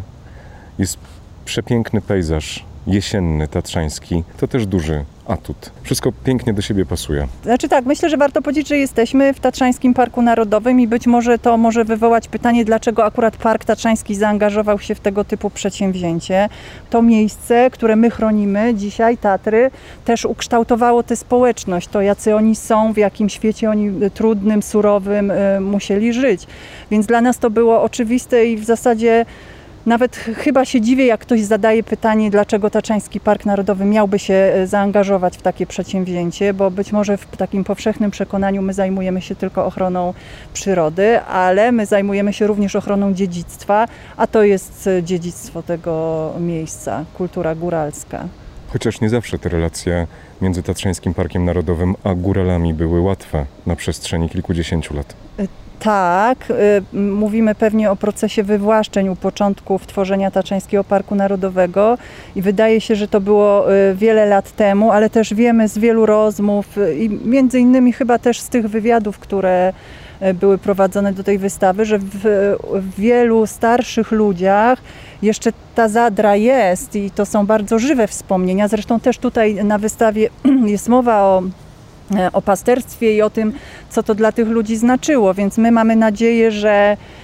jest 0.79 0.97
przepiękny 1.45 2.01
pejzaż 2.01 2.65
jesienny, 2.87 3.47
tatrzański. 3.47 4.23
To 4.37 4.47
też 4.47 4.65
duży 4.65 5.05
atut. 5.31 5.71
Wszystko 5.83 6.11
pięknie 6.23 6.53
do 6.53 6.61
siebie 6.61 6.85
pasuje. 6.85 7.27
Znaczy 7.43 7.69
tak, 7.69 7.85
myślę, 7.85 8.09
że 8.09 8.17
warto 8.17 8.41
powiedzieć, 8.41 8.67
że 8.67 8.77
jesteśmy 8.77 9.33
w 9.33 9.39
Tatrzańskim 9.39 9.93
Parku 9.93 10.21
Narodowym 10.21 10.79
i 10.79 10.87
być 10.87 11.07
może 11.07 11.39
to 11.39 11.57
może 11.57 11.85
wywołać 11.85 12.27
pytanie, 12.27 12.65
dlaczego 12.65 13.05
akurat 13.05 13.37
Park 13.37 13.65
Tatrzański 13.65 14.15
zaangażował 14.15 14.79
się 14.79 14.95
w 14.95 14.99
tego 14.99 15.23
typu 15.23 15.49
przedsięwzięcie. 15.49 16.49
To 16.89 17.01
miejsce, 17.01 17.69
które 17.69 17.95
my 17.95 18.09
chronimy 18.09 18.73
dzisiaj, 18.75 19.17
Tatry, 19.17 19.71
też 20.05 20.25
ukształtowało 20.25 21.03
tę 21.03 21.15
społeczność, 21.15 21.87
to 21.87 22.01
jacy 22.01 22.35
oni 22.35 22.55
są, 22.55 22.93
w 22.93 22.97
jakim 22.97 23.29
świecie 23.29 23.69
oni 23.69 24.09
trudnym, 24.13 24.63
surowym 24.63 25.31
y, 25.31 25.59
musieli 25.59 26.13
żyć. 26.13 26.47
Więc 26.91 27.05
dla 27.05 27.21
nas 27.21 27.39
to 27.39 27.49
było 27.49 27.83
oczywiste 27.83 28.45
i 28.45 28.57
w 28.57 28.65
zasadzie 28.65 29.25
nawet 29.85 30.15
chyba 30.15 30.65
się 30.65 30.81
dziwię, 30.81 31.05
jak 31.05 31.21
ktoś 31.21 31.41
zadaje 31.41 31.83
pytanie, 31.83 32.31
dlaczego 32.31 32.69
Taczański 32.69 33.19
Park 33.19 33.45
Narodowy 33.45 33.85
miałby 33.85 34.19
się 34.19 34.33
e, 34.33 34.67
zaangażować 34.67 35.37
w 35.37 35.41
takie 35.41 35.67
przedsięwzięcie, 35.67 36.53
bo 36.53 36.71
być 36.71 36.91
może 36.91 37.17
w 37.17 37.37
takim 37.37 37.63
powszechnym 37.63 38.11
przekonaniu 38.11 38.61
my 38.61 38.73
zajmujemy 38.73 39.21
się 39.21 39.35
tylko 39.35 39.65
ochroną 39.65 40.13
przyrody, 40.53 41.21
ale 41.21 41.71
my 41.71 41.85
zajmujemy 41.85 42.33
się 42.33 42.47
również 42.47 42.75
ochroną 42.75 43.13
dziedzictwa, 43.13 43.87
a 44.17 44.27
to 44.27 44.43
jest 44.43 44.87
e, 44.87 45.03
dziedzictwo 45.03 45.63
tego 45.63 46.33
miejsca, 46.39 47.05
kultura 47.17 47.55
góralska. 47.55 48.27
Chociaż 48.67 49.01
nie 49.01 49.09
zawsze 49.09 49.39
te 49.39 49.49
relacje 49.49 50.07
między 50.41 50.63
Tatrzańskim 50.63 51.13
Parkiem 51.13 51.45
Narodowym 51.45 51.95
a 52.03 52.15
góralami 52.15 52.73
były 52.73 53.01
łatwe 53.01 53.45
na 53.65 53.75
przestrzeni 53.75 54.29
kilkudziesięciu 54.29 54.93
lat. 54.95 55.15
Tak, 55.83 56.51
y, 56.93 56.97
mówimy 56.97 57.55
pewnie 57.55 57.91
o 57.91 57.95
procesie 57.95 58.43
wywłaszczeń 58.43 59.09
u 59.09 59.15
początków 59.15 59.87
tworzenia 59.87 60.31
Taczańskiego 60.31 60.83
Parku 60.83 61.15
Narodowego 61.15 61.97
i 62.35 62.41
wydaje 62.41 62.81
się, 62.81 62.95
że 62.95 63.07
to 63.07 63.21
było 63.21 63.73
y, 63.73 63.95
wiele 63.95 64.25
lat 64.25 64.51
temu, 64.51 64.91
ale 64.91 65.09
też 65.09 65.33
wiemy 65.33 65.67
z 65.67 65.77
wielu 65.77 66.05
rozmów 66.05 66.77
y, 66.77 66.95
i 66.95 67.09
między 67.09 67.59
innymi 67.59 67.93
chyba 67.93 68.19
też 68.19 68.39
z 68.39 68.49
tych 68.49 68.67
wywiadów, 68.67 69.19
które 69.19 69.73
były 70.33 70.57
prowadzone 70.57 71.13
do 71.13 71.23
tej 71.23 71.37
wystawy, 71.37 71.85
że 71.85 71.99
w, 71.99 72.53
wielu 72.97 73.47
starszych 73.47 74.11
ludziach 74.11 74.81
jeszcze 75.21 75.51
ta 75.75 75.87
zadra 75.87 76.35
jest 76.35 76.95
i 76.95 77.11
to 77.11 77.25
są 77.25 77.45
bardzo 77.45 77.79
żywe 77.79 78.07
wspomnienia. 78.07 78.67
Zresztą 78.67 78.99
też 78.99 79.17
tutaj 79.17 79.55
na 79.55 79.77
wystawie 79.77 80.29
jest 80.65 80.89
mowa 80.89 81.21
o 81.21 81.43
o 82.33 82.41
pasterstwie 82.41 83.15
i 83.15 83.21
o 83.21 83.29
tym, 83.29 83.53
co 83.89 84.03
to 84.03 84.15
dla 84.15 84.31
tych 84.31 84.47
ludzi 84.47 84.75
znaczyło. 84.75 85.33
Więc 85.33 85.57
my 85.57 85.71
mamy 85.71 85.95
nadzieję, 85.95 86.51
że 86.51 86.97
E, 86.97 87.20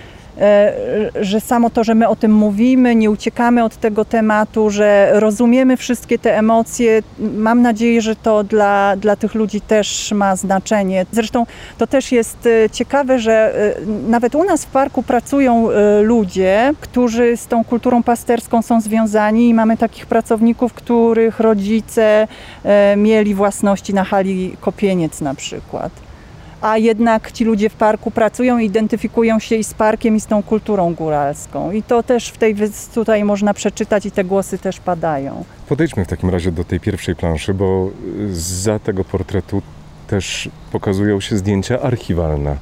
że 1.21 1.41
samo 1.41 1.69
to, 1.69 1.83
że 1.83 1.95
my 1.95 2.07
o 2.07 2.15
tym 2.15 2.31
mówimy, 2.31 2.95
nie 2.95 3.11
uciekamy 3.11 3.63
od 3.63 3.77
tego 3.77 4.05
tematu, 4.05 4.69
że 4.69 5.09
rozumiemy 5.13 5.77
wszystkie 5.77 6.19
te 6.19 6.37
emocje, 6.37 7.03
mam 7.19 7.61
nadzieję, 7.61 8.01
że 8.01 8.15
to 8.15 8.43
dla, 8.43 8.95
dla 8.95 9.15
tych 9.15 9.35
ludzi 9.35 9.61
też 9.61 10.11
ma 10.11 10.35
znaczenie. 10.35 11.05
Zresztą 11.11 11.45
to 11.77 11.87
też 11.87 12.11
jest 12.11 12.45
e, 12.45 12.69
ciekawe, 12.69 13.19
że 13.19 13.33
e, 13.33 13.85
nawet 14.09 14.35
u 14.35 14.43
nas 14.43 14.65
w 14.65 14.67
parku 14.67 15.03
pracują 15.03 15.67
ludzie, 16.01 16.73
którzy 16.81 17.37
z 17.37 17.47
tą 17.47 17.63
kulturą 17.63 18.03
pasterską 18.03 18.61
są 18.61 18.81
związani 18.81 19.49
i 19.49 19.53
mamy 19.53 19.77
takich 19.77 20.05
pracowników, 20.05 20.73
których 20.73 21.39
rodzice 21.39 22.27
mieli 22.97 23.35
własności 23.35 23.93
na 23.93 24.03
hali 24.03 24.57
Kopieniec 24.61 25.21
na 25.21 25.35
przykład 25.35 26.06
a 26.61 26.77
jednak 26.77 27.31
ci 27.31 27.45
ludzie 27.45 27.69
w 27.69 27.75
parku 27.75 28.11
pracują 28.11 28.57
identyfikują 28.57 29.39
się 29.39 29.55
i 29.55 29.63
z 29.63 29.73
parkiem, 29.73 30.15
i 30.15 30.19
z 30.19 30.25
tą 30.25 30.43
kulturą 30.43 30.93
góralską. 30.93 31.71
I 31.71 31.83
to 31.83 32.03
też 32.03 32.29
w 32.29 32.37
tej 32.37 32.55
tutaj 32.93 33.23
można 33.23 33.53
przeczytać 33.53 34.05
i 34.05 34.11
te 34.11 34.23
głosy 34.23 34.57
też 34.57 34.79
padają. 34.79 35.43
Podejdźmy 35.69 36.05
w 36.05 36.07
takim 36.07 36.29
razie 36.29 36.51
do 36.51 36.63
tej 36.63 36.79
pierwszej 36.79 37.15
planszy, 37.15 37.53
bo 37.53 37.89
za 38.31 38.79
tego 38.79 39.03
portretu 39.03 39.61
też 40.07 40.49
pokazują 40.71 41.19
się 41.19 41.37
zdjęcia 41.37 41.81
archiwalne. 41.81 42.57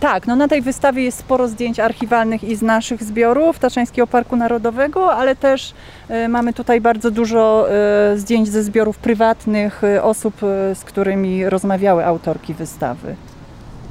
Tak, 0.00 0.26
no 0.26 0.36
na 0.36 0.48
tej 0.48 0.62
wystawie 0.62 1.02
jest 1.02 1.18
sporo 1.18 1.48
zdjęć 1.48 1.80
archiwalnych 1.80 2.44
i 2.44 2.56
z 2.56 2.62
naszych 2.62 3.02
zbiorów 3.02 3.58
Tatrzańskiego 3.58 4.06
Parku 4.06 4.36
Narodowego, 4.36 5.14
ale 5.14 5.36
też 5.36 5.74
y, 6.10 6.28
mamy 6.28 6.52
tutaj 6.52 6.80
bardzo 6.80 7.10
dużo 7.10 7.68
y, 8.14 8.18
zdjęć 8.18 8.48
ze 8.48 8.62
zbiorów 8.62 8.98
prywatnych 8.98 9.84
y, 9.84 10.02
osób, 10.02 10.34
z 10.74 10.84
którymi 10.84 11.50
rozmawiały 11.50 12.04
autorki 12.04 12.54
wystawy. 12.54 13.16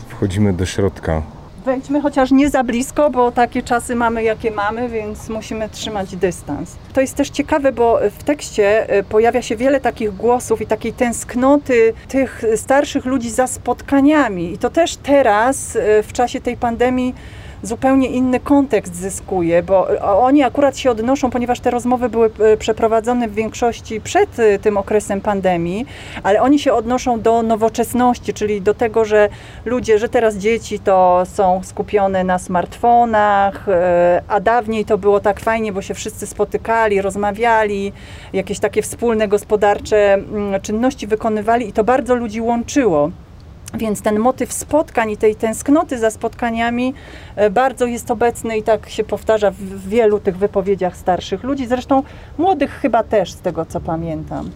Wchodzimy 0.07 0.53
do 0.53 0.65
środka 0.65 1.21
Wejdźmy 1.65 2.01
chociaż 2.01 2.31
nie 2.31 2.49
za 2.49 2.63
blisko, 2.63 3.09
bo 3.09 3.31
takie 3.31 3.63
czasy 3.63 3.95
mamy, 3.95 4.23
jakie 4.23 4.51
mamy, 4.51 4.89
więc 4.89 5.29
musimy 5.29 5.69
trzymać 5.69 6.15
dystans. 6.15 6.75
To 6.93 7.01
jest 7.01 7.15
też 7.15 7.29
ciekawe, 7.29 7.71
bo 7.71 7.99
w 8.19 8.23
tekście 8.23 8.89
e, 8.89 9.03
pojawia 9.03 9.41
się 9.41 9.55
wiele 9.55 9.81
takich 9.81 10.15
głosów 10.15 10.61
i 10.61 10.65
takiej 10.65 10.93
tęsknoty 10.93 11.93
tych 12.07 12.43
starszych 12.55 13.05
ludzi 13.05 13.29
za 13.29 13.47
spotkaniami. 13.47 14.53
I 14.53 14.57
to 14.57 14.69
też 14.69 14.97
teraz, 14.97 15.75
e, 15.75 16.03
w 16.03 16.13
czasie 16.13 16.41
tej 16.41 16.57
pandemii, 16.57 17.15
zupełnie 17.65 18.07
inny 18.07 18.39
kontekst 18.39 18.95
zyskuje, 18.95 19.63
bo 19.63 19.87
oni 20.01 20.43
akurat 20.43 20.77
się 20.77 20.91
odnoszą, 20.91 21.29
ponieważ 21.29 21.59
te 21.59 21.71
rozmowy 21.71 22.09
były 22.09 22.29
e, 22.39 22.57
przeprowadzone 22.57 23.27
w 23.27 23.33
większości 23.33 24.01
przed 24.01 24.39
e, 24.39 24.59
tym 24.59 24.77
okresem 24.77 25.21
pandemii, 25.21 25.85
ale 26.23 26.41
oni 26.41 26.59
się 26.59 26.73
odnoszą 26.73 27.21
do 27.21 27.43
nowoczesności, 27.43 28.33
czyli 28.33 28.61
do 28.61 28.73
tego, 28.73 29.05
że 29.05 29.29
ludzie, 29.65 29.99
że 29.99 30.09
teraz 30.09 30.35
dzieci 30.35 30.79
to 30.79 31.23
są 31.25 31.61
skupione 31.63 32.23
na 32.23 32.39
smartfonach, 32.39 33.69
e, 33.69 34.21
a 34.27 34.39
dawniej 34.39 34.85
to 34.85 34.97
było 34.97 35.19
tak 35.19 35.39
fajnie, 35.39 35.73
bo 35.73 35.81
się 35.81 35.93
wszyscy 35.93 36.27
spotykali, 36.27 37.01
rozmawiali, 37.01 37.93
jakieś 38.33 38.59
takie 38.59 38.81
wspólne 38.81 39.27
gospodarcze 39.27 40.13
mm, 40.13 40.61
czynności 40.61 41.07
wykonywali 41.07 41.69
i 41.69 41.73
to 41.73 41.83
bardzo 41.83 42.15
ludzi 42.15 42.41
łączyło. 42.41 43.11
Więc 43.77 44.01
ten 44.01 44.19
motyw 44.19 44.53
spotkań 44.53 45.11
i 45.11 45.17
tej 45.17 45.35
tęsknoty 45.35 45.99
za 45.99 46.11
spotkaniami 46.11 46.93
e, 47.35 47.49
bardzo 47.49 47.85
jest 47.85 48.11
obecny 48.11 48.57
i 48.57 48.63
tak 48.63 48.89
się 48.89 49.03
powtarza 49.03 49.51
w 49.51 49.89
wielu 49.89 50.19
tych 50.19 50.37
wypowiedziach 50.37 50.97
starszych 50.97 51.43
ludzi, 51.43 51.67
zresztą 51.67 52.03
młodych 52.37 52.71
chyba 52.71 53.03
też, 53.03 53.31
z 53.31 53.39
tego 53.39 53.65
co 53.65 53.79
pamiętam. 53.79 54.49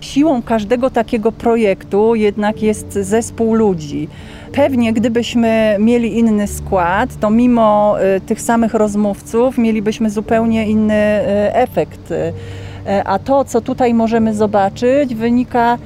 Siłą 0.00 0.42
każdego 0.42 0.90
takiego 0.90 1.32
projektu 1.32 2.14
jednak 2.14 2.62
jest 2.62 2.92
zespół 2.92 3.54
ludzi. 3.54 4.08
Pewnie 4.52 4.92
gdybyśmy 4.92 5.76
mieli 5.78 6.18
inny 6.18 6.46
skład, 6.46 7.10
to 7.20 7.30
mimo 7.30 7.96
e, 8.00 8.20
tych 8.20 8.40
samych 8.40 8.74
rozmówców 8.74 9.58
mielibyśmy 9.58 10.10
zupełnie 10.10 10.68
inny 10.68 10.94
e, 10.94 11.56
efekt. 11.56 12.14
A 13.04 13.18
to, 13.18 13.44
co 13.44 13.60
tutaj 13.60 13.94
możemy 13.94 14.34
zobaczyć, 14.34 15.14
wynika 15.14 15.78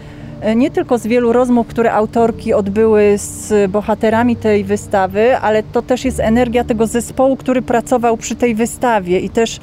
nie 0.57 0.70
tylko 0.70 0.99
z 0.99 1.07
wielu 1.07 1.33
rozmów, 1.33 1.66
które 1.66 1.92
autorki 1.92 2.55
odbyły 2.55 3.14
z 3.16 3.70
bohaterami 3.70 4.37
tej 4.37 4.64
wystawy, 4.64 5.37
ale 5.37 5.62
to 5.62 5.83
też 5.83 6.05
jest 6.05 6.20
energia 6.20 6.64
tego 6.64 6.87
zespołu, 6.87 7.37
który 7.37 7.62
pracował 7.62 8.16
przy 8.16 8.37
tej 8.37 8.55
wystawie 8.55 9.20
i 9.20 9.31
też 9.31 9.61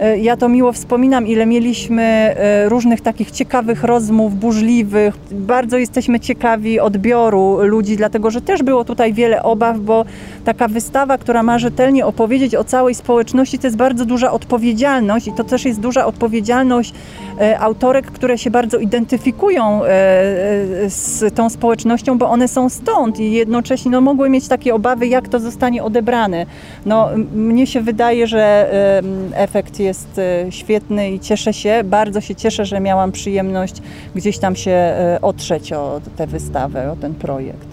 e, 0.00 0.18
ja 0.18 0.36
to 0.36 0.48
miło 0.48 0.72
wspominam, 0.72 1.26
ile 1.26 1.46
mieliśmy 1.46 2.02
e, 2.02 2.68
różnych 2.68 3.00
takich 3.00 3.30
ciekawych 3.30 3.84
rozmów, 3.84 4.34
burzliwych. 4.34 5.14
Bardzo 5.30 5.78
jesteśmy 5.78 6.20
ciekawi 6.20 6.80
odbioru 6.80 7.58
ludzi, 7.62 7.96
dlatego 7.96 8.30
że 8.30 8.40
też 8.40 8.62
było 8.62 8.84
tutaj 8.84 9.12
wiele 9.12 9.42
obaw, 9.42 9.78
bo 9.78 10.04
taka 10.44 10.68
wystawa, 10.68 11.18
która 11.18 11.42
ma 11.42 11.58
rzetelnie 11.58 12.06
opowiedzieć 12.06 12.54
o 12.54 12.64
całej 12.64 12.94
społeczności, 12.94 13.58
to 13.58 13.66
jest 13.66 13.76
bardzo 13.76 14.04
duża 14.04 14.32
odpowiedzialność 14.32 15.26
i 15.28 15.32
to 15.32 15.44
też 15.44 15.64
jest 15.64 15.80
duża 15.80 16.06
odpowiedzialność 16.06 16.94
autorek, 17.58 18.06
które 18.06 18.38
się 18.38 18.50
bardzo 18.50 18.78
identyfikują 18.78 19.80
z 20.88 21.34
tą 21.34 21.50
społecznością, 21.50 22.18
bo 22.18 22.30
one 22.30 22.48
są 22.48 22.68
stąd 22.68 23.20
i 23.20 23.32
jednocześnie 23.32 23.90
no, 23.90 24.00
mogły 24.00 24.30
mieć 24.30 24.48
takie 24.48 24.74
obawy, 24.74 25.06
jak 25.06 25.28
to 25.28 25.40
zostanie 25.40 25.84
odebrane. 25.84 26.46
No, 26.86 27.08
mnie 27.34 27.66
się 27.66 27.80
wydaje, 27.80 28.26
że 28.26 28.70
efekt 29.34 29.80
jest 29.80 30.18
e, 30.18 30.52
świetny 30.52 31.10
i 31.10 31.20
cieszę 31.20 31.52
się, 31.52 31.84
bardzo 31.84 32.20
się 32.20 32.34
cieszę, 32.34 32.64
że 32.64 32.80
miałam 32.80 33.12
przyjemność 33.12 33.82
gdzieś 34.14 34.38
tam 34.38 34.56
się 34.56 34.70
e, 34.70 35.18
otrzeć 35.22 35.72
o 35.72 36.00
tę 36.16 36.26
wystawę, 36.26 36.92
o 36.92 36.96
ten 36.96 37.14
projekt. 37.14 37.68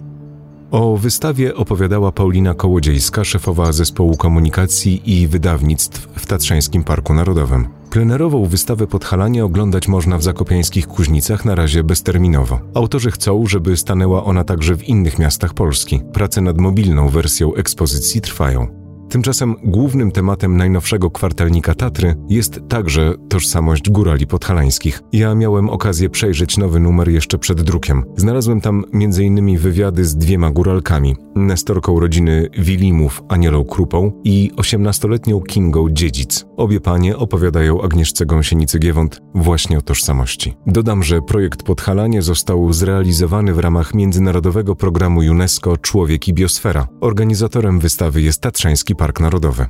O 0.72 0.98
wystawie 0.98 1.56
opowiadała 1.56 2.12
Paulina 2.12 2.54
Kołodziejska, 2.54 3.24
szefowa 3.24 3.72
zespołu 3.72 4.18
komunikacji 4.18 5.02
i 5.06 5.28
wydawnictw 5.28 6.08
w 6.16 6.26
Tatrzańskim 6.26 6.84
Parku 6.84 7.14
Narodowym. 7.14 7.83
Plenerową 7.94 8.46
wystawę 8.46 8.88
Podhalanie 8.88 9.46
oglądać 9.46 9.88
można 9.88 10.18
w 10.18 10.24
zakopiańskich 10.24 10.88
Kuźnicach 10.88 11.46
na 11.46 11.56
razie 11.56 11.84
bezterminowo. 11.84 12.60
Autorzy 12.74 13.12
chcą, 13.12 13.46
żeby 13.48 13.78
stanęła 13.78 14.24
ona 14.24 14.44
także 14.44 14.76
w 14.76 14.84
innych 14.84 15.20
miastach 15.20 15.54
Polski. 15.54 16.02
Prace 16.14 16.42
nad 16.42 16.58
mobilną 16.58 17.10
wersją 17.10 17.54
ekspozycji 17.54 18.22
trwają. 18.22 18.83
Tymczasem 19.10 19.56
głównym 19.64 20.12
tematem 20.12 20.58
najnowszego 20.58 21.12
kwartalnika 21.12 21.76
Tatry 21.76 22.16
jest 22.30 22.60
także 22.70 23.14
tożsamość 23.30 23.90
górali 23.90 24.28
podhalańskich. 24.28 25.02
Ja 25.12 25.36
miałem 25.36 25.70
okazję 25.70 26.10
przejrzeć 26.10 26.58
nowy 26.58 26.80
numer 26.80 27.10
jeszcze 27.10 27.38
przed 27.38 27.62
drukiem. 27.62 28.04
Znalazłem 28.16 28.62
tam 28.62 28.84
m.in. 28.94 29.58
wywiady 29.58 30.06
z 30.06 30.16
dwiema 30.16 30.52
góralkami, 30.52 31.16
nestorką 31.36 32.00
rodziny 32.00 32.50
Wilimów 32.58 33.24
Anielą 33.30 33.64
Krupą 33.64 34.12
i 34.24 34.52
18-letnią 34.56 35.44
Kingą 35.44 35.90
Dziedzic. 35.90 36.46
Obie 36.58 36.80
panie 36.80 37.18
opowiadają 37.18 37.82
Agnieszce 37.82 38.26
Gąsienicy-Giewont 38.26 39.22
właśnie 39.36 39.78
o 39.78 39.82
tożsamości. 39.82 40.54
Dodam, 40.68 41.04
że 41.04 41.22
projekt 41.22 41.64
Podhalanie 41.64 42.22
został 42.22 42.74
zrealizowany 42.74 43.54
w 43.54 43.60
ramach 43.60 43.94
międzynarodowego 43.94 44.76
programu 44.76 45.20
UNESCO 45.20 45.78
Człowiek 45.78 46.28
i 46.28 46.34
Biosfera. 46.34 46.88
Organizatorem 47.02 47.80
wystawy 47.80 48.22
jest 48.22 48.42
Tatrzański 48.42 48.93
Park 48.96 49.20
Narodowy. 49.20 49.66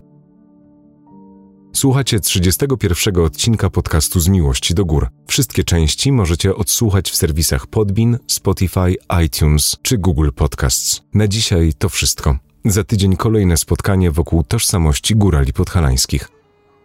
Słuchacie 1.76 2.20
31 2.20 3.18
odcinka 3.18 3.70
podcastu 3.70 4.20
Z 4.20 4.28
Miłości 4.28 4.74
do 4.74 4.86
Gór. 4.86 5.08
Wszystkie 5.28 5.64
części 5.64 6.12
możecie 6.12 6.56
odsłuchać 6.56 7.12
w 7.12 7.16
serwisach 7.16 7.68
Podbin, 7.68 8.18
Spotify, 8.28 8.96
iTunes 9.26 9.78
czy 9.82 9.98
Google 9.98 10.30
Podcasts. 10.36 11.02
Na 11.14 11.28
dzisiaj 11.28 11.74
to 11.78 11.90
wszystko. 11.90 12.38
Za 12.66 12.84
tydzień 12.84 13.16
kolejne 13.16 13.58
spotkanie 13.58 14.12
wokół 14.12 14.44
tożsamości 14.44 15.16
górali 15.16 15.54
podhalańskich. 15.54 16.30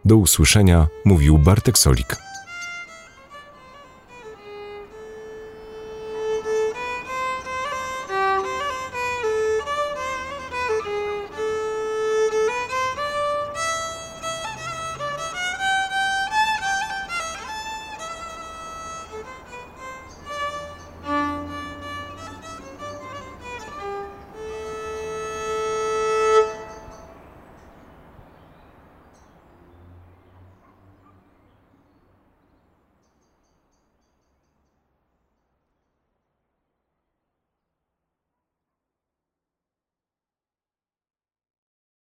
Do 0.05 0.17
usłyszenia, 0.17 0.87
mówił 1.05 1.39
Bartek 1.39 1.79
Solik. 1.79 2.28